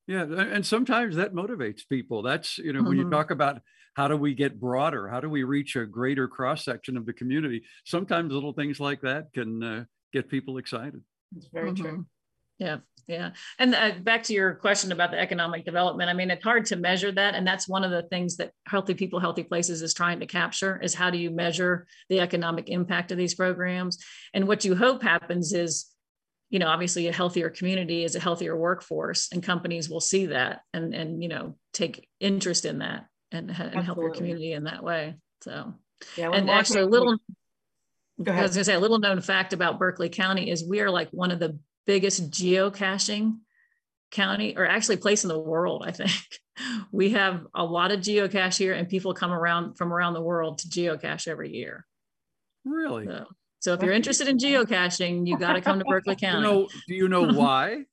Yeah, 0.08 0.22
and 0.22 0.64
sometimes 0.64 1.16
that 1.16 1.34
motivates 1.34 1.82
people. 1.86 2.22
That's, 2.22 2.56
you 2.56 2.72
know, 2.72 2.82
when 2.82 2.96
you 2.96 3.04
Mhm. 3.04 3.10
talk 3.10 3.30
about 3.30 3.60
how 3.94 4.08
do 4.08 4.16
we 4.16 4.32
get 4.34 4.58
broader? 4.58 5.06
How 5.06 5.20
do 5.20 5.28
we 5.28 5.42
reach 5.44 5.76
a 5.76 5.84
greater 5.84 6.26
cross 6.26 6.64
section 6.64 6.96
of 6.96 7.04
the 7.04 7.12
community? 7.12 7.62
Sometimes 7.84 8.32
little 8.32 8.54
things 8.54 8.80
like 8.80 9.02
that 9.02 9.32
can 9.34 9.62
uh, 9.62 9.84
get 10.12 10.30
people 10.30 10.56
excited. 10.56 11.02
It's 11.36 11.48
very 11.52 11.74
true. 11.74 11.98
Mhm. 11.98 12.06
Yeah, 12.58 12.78
yeah. 13.06 13.32
And 13.58 13.74
uh, 13.74 13.98
back 14.02 14.22
to 14.24 14.32
your 14.32 14.54
question 14.54 14.92
about 14.92 15.10
the 15.10 15.18
economic 15.18 15.64
development, 15.66 16.08
I 16.08 16.14
mean, 16.14 16.30
it's 16.30 16.42
hard 16.42 16.64
to 16.66 16.76
measure 16.76 17.12
that. 17.12 17.34
And 17.34 17.46
that's 17.46 17.68
one 17.68 17.84
of 17.84 17.90
the 17.90 18.02
things 18.04 18.36
that 18.38 18.52
Healthy 18.66 18.94
People, 18.94 19.20
Healthy 19.20 19.44
Places 19.44 19.82
is 19.82 19.92
trying 19.92 20.20
to 20.20 20.26
capture 20.26 20.80
is 20.80 20.94
how 20.94 21.10
do 21.10 21.18
you 21.18 21.30
measure 21.30 21.86
the 22.08 22.20
economic 22.20 22.70
impact 22.70 23.12
of 23.12 23.18
these 23.18 23.34
programs? 23.34 24.02
And 24.32 24.48
what 24.48 24.64
you 24.64 24.74
hope 24.74 25.02
happens 25.02 25.52
is, 25.52 25.86
you 26.50 26.58
know, 26.58 26.68
obviously 26.68 27.06
a 27.08 27.12
healthier 27.12 27.50
community 27.50 28.04
is 28.04 28.16
a 28.16 28.20
healthier 28.20 28.56
workforce 28.56 29.28
and 29.32 29.42
companies 29.42 29.90
will 29.90 30.00
see 30.00 30.26
that 30.26 30.62
and, 30.72 30.94
and, 30.94 31.22
you 31.22 31.28
know, 31.28 31.56
take 31.72 32.08
interest 32.20 32.64
in 32.64 32.78
that. 32.78 33.06
and, 33.32 33.50
and 33.50 33.84
help 33.84 33.98
your 33.98 34.10
community 34.10 34.52
in 34.52 34.64
that 34.64 34.82
way. 34.82 35.16
So, 35.42 35.74
yeah, 36.16 36.30
and 36.30 36.48
actually 36.48 36.80
a 36.80 36.86
little, 36.86 37.18
Go 38.22 38.32
I 38.32 38.42
was 38.42 38.52
gonna 38.52 38.64
say 38.64 38.74
a 38.74 38.80
little 38.80 38.98
known 38.98 39.20
fact 39.20 39.52
about 39.52 39.78
Berkeley 39.78 40.08
County 40.08 40.50
is 40.50 40.66
we 40.66 40.80
are 40.80 40.90
like 40.90 41.08
one 41.10 41.30
of 41.30 41.38
the 41.38 41.58
biggest 41.86 42.30
geocaching 42.30 43.38
county 44.10 44.56
or 44.56 44.66
actually 44.66 44.96
place 44.96 45.24
in 45.24 45.28
the 45.28 45.38
world, 45.38 45.84
I 45.86 45.92
think. 45.92 46.10
We 46.90 47.10
have 47.10 47.46
a 47.54 47.62
lot 47.62 47.92
of 47.92 48.00
geocache 48.00 48.58
here 48.58 48.72
and 48.72 48.88
people 48.88 49.14
come 49.14 49.30
around 49.30 49.76
from 49.76 49.92
around 49.92 50.14
the 50.14 50.20
world 50.20 50.58
to 50.58 50.68
geocache 50.68 51.28
every 51.28 51.54
year. 51.54 51.86
Really? 52.64 53.06
So, 53.06 53.26
so 53.60 53.72
if 53.74 53.82
you're 53.82 53.92
interested 53.92 54.28
in 54.28 54.38
geocaching, 54.38 55.26
you 55.26 55.36
got 55.36 55.54
to 55.54 55.60
come 55.60 55.78
to 55.78 55.84
Berkeley 55.84 56.12
You 56.20 56.28
County. 56.28 56.42
know, 56.42 56.68
do 56.86 56.94
you 56.94 57.08
know 57.08 57.24
why 57.40 57.84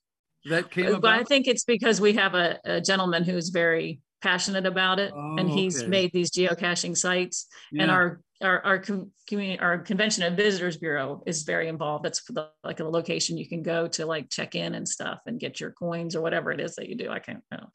that 0.49 0.69
came 0.71 0.99
But 1.01 1.13
I 1.13 1.23
think 1.23 1.47
it's 1.47 1.63
because 1.63 1.99
we 1.99 2.13
have 2.13 2.36
a, 2.36 2.60
a 2.65 2.82
gentleman 2.82 3.23
who's 3.23 3.49
very 3.49 3.99
passionate 4.21 4.65
about 4.65 4.99
it 4.99 5.13
and 5.13 5.49
Oh, 5.49 5.54
he's 5.54 5.82
okay. 5.82 5.89
made 5.89 6.12
these 6.13 6.32
geocaching 6.32 6.97
sites 6.97 7.47
and 7.78 7.91
our 7.91 8.21
our 8.41 8.60
our 8.65 8.80
com- 8.80 9.12
community 9.28 9.60
our 9.60 9.78
convention 9.78 10.23
and 10.23 10.36
visitors 10.36 10.78
bureau 10.78 11.21
is 11.28 11.43
very 11.43 11.67
involved 11.67 12.04
that's 12.04 12.23
the, 12.32 12.49
like 12.63 12.80
a 12.80 12.84
location 12.84 13.38
you 13.38 13.47
can 13.47 13.62
go 13.62 13.88
to 13.88 14.06
like 14.06 14.30
check 14.30 14.56
in 14.56 14.73
and 14.75 14.88
stuff 14.88 15.19
and 15.28 15.39
get 15.39 15.60
your 15.60 15.71
coins 15.71 16.15
or 16.15 16.21
whatever 16.21 16.51
it 16.51 16.60
is 16.60 16.75
that 16.75 16.89
you 16.89 16.95
do 16.95 17.10
i 17.12 17.19
can't 17.19 17.43
know 17.51 17.67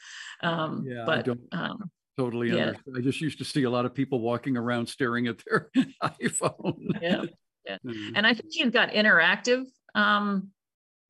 um 0.43 0.85
Yeah, 0.87 1.05
but 1.07 1.29
um 1.53 1.91
Totally 2.19 2.49
Yeah. 2.49 2.57
understand. 2.67 2.97
I 2.99 3.01
just 3.01 3.21
used 3.23 3.39
to 3.39 3.45
see 3.45 3.63
a 3.63 3.71
lot 3.71 3.87
of 3.87 3.95
people 3.95 4.21
walking 4.21 4.57
around 4.57 4.87
staring 4.87 5.27
at 5.29 5.41
their 5.47 5.71
iPhone. 6.03 6.89
yeah 7.01 7.23
Mm. 7.69 8.13
and 8.17 8.27
i 8.27 8.35
think 8.35 8.51
you've 8.53 8.73
got 8.73 8.91
interactive 8.91 9.65
um 9.95 10.49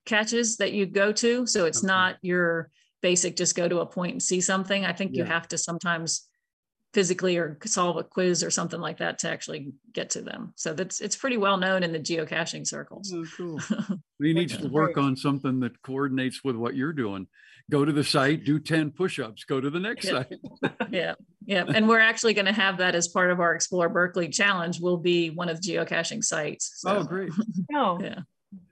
catches 0.06 0.56
that 0.56 0.72
you 0.72 0.86
go 0.86 1.12
to 1.12 1.46
so 1.46 1.64
it's 1.64 1.82
Okay. 1.84 1.86
not 1.86 2.16
your 2.22 2.70
basic 3.02 3.36
just 3.36 3.56
go 3.56 3.68
to 3.68 3.80
a 3.80 3.86
point 3.86 4.12
and 4.12 4.22
see 4.22 4.40
something 4.40 4.84
i 4.84 4.92
think 4.92 5.16
you 5.16 5.24
have 5.24 5.48
to 5.48 5.58
sometimes 5.58 6.28
physically 6.92 7.37
or 7.37 7.57
solve 7.64 7.96
a 7.96 8.03
quiz 8.05 8.42
or 8.42 8.50
something 8.50 8.81
like 8.81 8.98
that 8.98 9.18
to 9.20 9.29
actually 9.31 9.72
get 9.92 10.11
to 10.11 10.20
them 10.22 10.53
so 10.57 10.72
that's 10.72 11.00
it's 11.00 11.16
pretty 11.16 11.37
well 11.37 11.57
known 11.57 11.83
in 11.83 11.92
the 11.92 11.98
geocaching 12.00 12.66
circles 12.66 13.12
Oh, 13.14 13.24
cool. 13.37 13.61
We 14.18 14.35
need 14.35 14.50
to 14.50 14.68
work 14.68 14.98
on 14.98 15.16
something 15.16 15.61
that 15.61 15.81
coordinates 15.83 16.44
with 16.44 16.55
what 16.55 16.74
you're 16.76 16.92
doing. 16.92 17.26
Go 17.70 17.87
to 17.87 17.92
the 17.92 18.05
site, 18.05 18.44
do 18.44 18.59
10 18.59 18.90
push-ups, 18.90 19.44
go 19.44 19.61
to 19.62 19.70
the 19.70 19.81
next 19.81 20.05
Yeah. 20.07 20.11
site. 20.24 20.38
yeah 20.90 21.14
yeah 21.46 21.64
and 21.74 21.88
we're 21.88 22.00
actually 22.00 22.35
going 22.35 22.46
to 22.46 22.53
have 22.53 22.79
that 22.79 22.94
as 22.94 23.09
part 23.09 23.31
of 23.31 23.40
our 23.40 23.55
explore 23.55 23.88
berkeley 23.88 24.29
challenge 24.29 24.81
will 24.81 24.98
be 24.98 25.31
one 25.31 25.48
of 25.48 25.62
the 25.62 25.74
geocaching 25.74 26.22
sites 26.22 26.83
Oh, 26.85 27.03
so, 27.03 27.09
great. 27.09 27.31
No, 27.70 27.98
yeah 28.03 28.20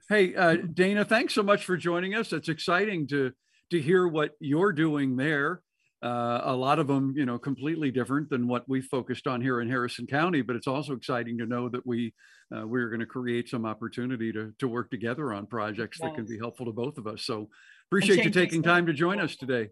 Hey, 0.09 0.35
uh, 0.35 0.55
Dana, 0.73 1.05
thanks 1.05 1.33
so 1.35 1.43
much 1.43 1.63
for 1.65 1.77
joining 1.77 2.15
us. 2.15 2.33
It's 2.33 2.49
exciting 2.49 3.07
to 3.07 3.31
to 3.71 3.79
hear 3.79 4.07
what 4.07 4.31
you're 4.39 4.73
doing 4.73 5.15
there. 5.15 5.61
Uh, 6.01 6.41
a 6.45 6.55
lot 6.55 6.79
of 6.79 6.87
them, 6.87 7.13
you 7.17 7.25
know, 7.25 7.37
completely 7.37 7.91
different 7.91 8.29
than 8.29 8.47
what 8.47 8.67
we 8.69 8.81
focused 8.81 9.27
on 9.27 9.41
here 9.41 9.59
in 9.61 9.69
Harrison 9.69 10.07
County. 10.07 10.41
But 10.41 10.55
it's 10.55 10.67
also 10.67 10.93
exciting 10.93 11.37
to 11.39 11.45
know 11.45 11.67
that 11.69 11.85
we 11.85 12.13
uh, 12.55 12.65
we're 12.65 12.89
going 12.89 13.01
to 13.01 13.05
create 13.05 13.49
some 13.49 13.65
opportunity 13.65 14.31
to 14.31 14.53
to 14.59 14.67
work 14.67 14.89
together 14.89 15.33
on 15.33 15.45
projects 15.45 15.99
that 15.99 16.15
can 16.15 16.25
be 16.25 16.37
helpful 16.37 16.65
to 16.65 16.71
both 16.71 16.97
of 16.97 17.05
us. 17.07 17.23
So 17.23 17.49
appreciate 17.87 18.23
you 18.23 18.31
taking 18.31 18.63
time 18.63 18.85
to 18.85 18.93
join 18.93 19.19
us 19.19 19.35
today. 19.35 19.69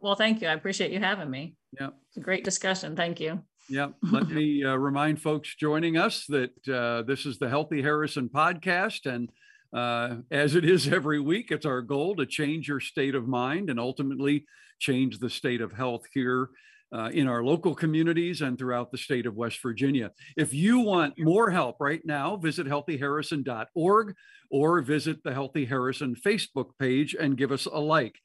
well 0.00 0.14
thank 0.16 0.40
you 0.40 0.48
i 0.48 0.52
appreciate 0.52 0.90
you 0.90 0.98
having 0.98 1.30
me 1.30 1.54
Yeah. 1.78 1.90
it's 2.08 2.16
a 2.16 2.20
great 2.20 2.44
discussion 2.44 2.96
thank 2.96 3.20
you 3.20 3.42
Yeah, 3.68 3.88
let 4.10 4.28
me 4.28 4.64
uh, 4.64 4.74
remind 4.76 5.20
folks 5.20 5.54
joining 5.54 5.96
us 5.96 6.26
that 6.26 6.52
uh, 6.68 7.02
this 7.02 7.26
is 7.26 7.38
the 7.38 7.48
Healthy 7.48 7.80
Harrison 7.82 8.28
podcast. 8.28 9.06
And 9.06 9.30
uh, 9.72 10.16
as 10.30 10.54
it 10.56 10.64
is 10.64 10.88
every 10.88 11.20
week, 11.20 11.50
it's 11.50 11.64
our 11.66 11.80
goal 11.82 12.16
to 12.16 12.26
change 12.26 12.68
your 12.68 12.80
state 12.80 13.14
of 13.14 13.28
mind 13.28 13.70
and 13.70 13.78
ultimately 13.78 14.44
change 14.82 15.18
the 15.18 15.30
state 15.30 15.60
of 15.60 15.72
health 15.72 16.02
here 16.12 16.50
uh, 16.92 17.08
in 17.14 17.28
our 17.28 17.42
local 17.42 17.74
communities 17.74 18.42
and 18.42 18.58
throughout 18.58 18.90
the 18.90 18.98
state 18.98 19.24
of 19.24 19.36
West 19.36 19.62
Virginia. 19.62 20.10
If 20.36 20.52
you 20.52 20.80
want 20.80 21.14
more 21.18 21.50
help 21.50 21.76
right 21.80 22.02
now, 22.04 22.36
visit 22.36 22.66
healthyharrison.org 22.66 24.14
or 24.50 24.82
visit 24.82 25.22
the 25.22 25.32
Healthy 25.32 25.64
Harrison 25.64 26.14
Facebook 26.14 26.70
page 26.78 27.16
and 27.18 27.38
give 27.38 27.52
us 27.52 27.66
a 27.66 27.78
like. 27.78 28.16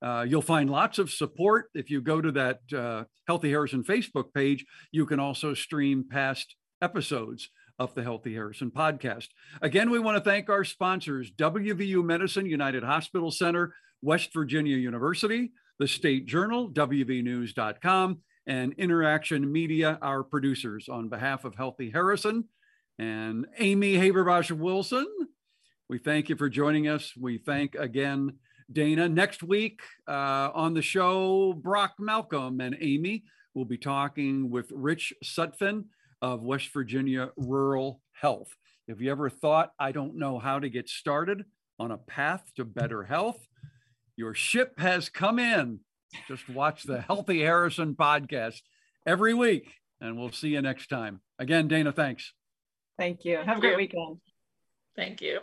Uh, 0.00 0.24
you'll 0.26 0.42
find 0.42 0.70
lots 0.70 0.98
of 0.98 1.10
support 1.10 1.66
if 1.74 1.90
you 1.90 2.00
go 2.00 2.20
to 2.20 2.32
that 2.32 2.60
uh, 2.76 3.04
Healthy 3.26 3.50
Harrison 3.50 3.84
Facebook 3.84 4.32
page. 4.32 4.64
You 4.90 5.06
can 5.06 5.20
also 5.20 5.54
stream 5.54 6.04
past 6.08 6.56
episodes 6.80 7.50
of 7.78 7.94
the 7.94 8.02
Healthy 8.02 8.34
Harrison 8.34 8.70
podcast. 8.70 9.28
Again, 9.62 9.90
we 9.90 9.98
want 9.98 10.16
to 10.16 10.28
thank 10.28 10.48
our 10.48 10.64
sponsors 10.64 11.30
WVU 11.32 12.04
Medicine, 12.04 12.46
United 12.46 12.82
Hospital 12.82 13.30
Center, 13.30 13.74
West 14.02 14.30
Virginia 14.32 14.76
University, 14.76 15.52
the 15.78 15.88
State 15.88 16.26
Journal, 16.26 16.70
WVNews.com, 16.70 18.18
and 18.46 18.72
Interaction 18.74 19.50
Media, 19.50 19.98
our 20.02 20.22
producers. 20.22 20.88
On 20.88 21.08
behalf 21.08 21.44
of 21.44 21.54
Healthy 21.54 21.90
Harrison 21.90 22.44
and 22.98 23.46
Amy 23.58 23.94
Haberbosch 23.94 24.50
Wilson, 24.50 25.06
we 25.88 25.98
thank 25.98 26.28
you 26.28 26.36
for 26.36 26.48
joining 26.48 26.88
us. 26.88 27.12
We 27.16 27.38
thank 27.38 27.74
again 27.74 28.38
Dana. 28.72 29.08
Next 29.08 29.42
week 29.42 29.80
uh, 30.06 30.50
on 30.54 30.74
the 30.74 30.82
show, 30.82 31.52
Brock 31.52 31.94
Malcolm 31.98 32.60
and 32.60 32.76
Amy 32.80 33.24
will 33.54 33.64
be 33.64 33.78
talking 33.78 34.50
with 34.50 34.70
Rich 34.72 35.12
Sutphin 35.24 35.84
of 36.20 36.42
West 36.42 36.72
Virginia 36.72 37.30
Rural 37.36 38.00
Health. 38.12 38.48
If 38.86 39.00
you 39.00 39.10
ever 39.10 39.30
thought, 39.30 39.72
I 39.78 39.92
don't 39.92 40.16
know 40.16 40.38
how 40.38 40.58
to 40.58 40.68
get 40.68 40.88
started 40.88 41.44
on 41.78 41.92
a 41.92 41.98
path 41.98 42.50
to 42.56 42.64
better 42.64 43.04
health, 43.04 43.38
your 44.18 44.34
ship 44.34 44.78
has 44.80 45.08
come 45.08 45.38
in. 45.38 45.78
Just 46.26 46.48
watch 46.48 46.82
the 46.82 47.00
Healthy 47.00 47.40
Harrison 47.40 47.94
podcast 47.94 48.62
every 49.06 49.32
week, 49.32 49.72
and 50.00 50.18
we'll 50.18 50.32
see 50.32 50.48
you 50.48 50.60
next 50.60 50.88
time. 50.88 51.20
Again, 51.38 51.68
Dana, 51.68 51.92
thanks. 51.92 52.32
thank 52.98 53.24
you. 53.24 53.38
Have 53.38 53.58
a 53.58 53.60
great 53.60 53.76
weekend. 53.76 54.18
thank 54.96 55.22
you 55.22 55.38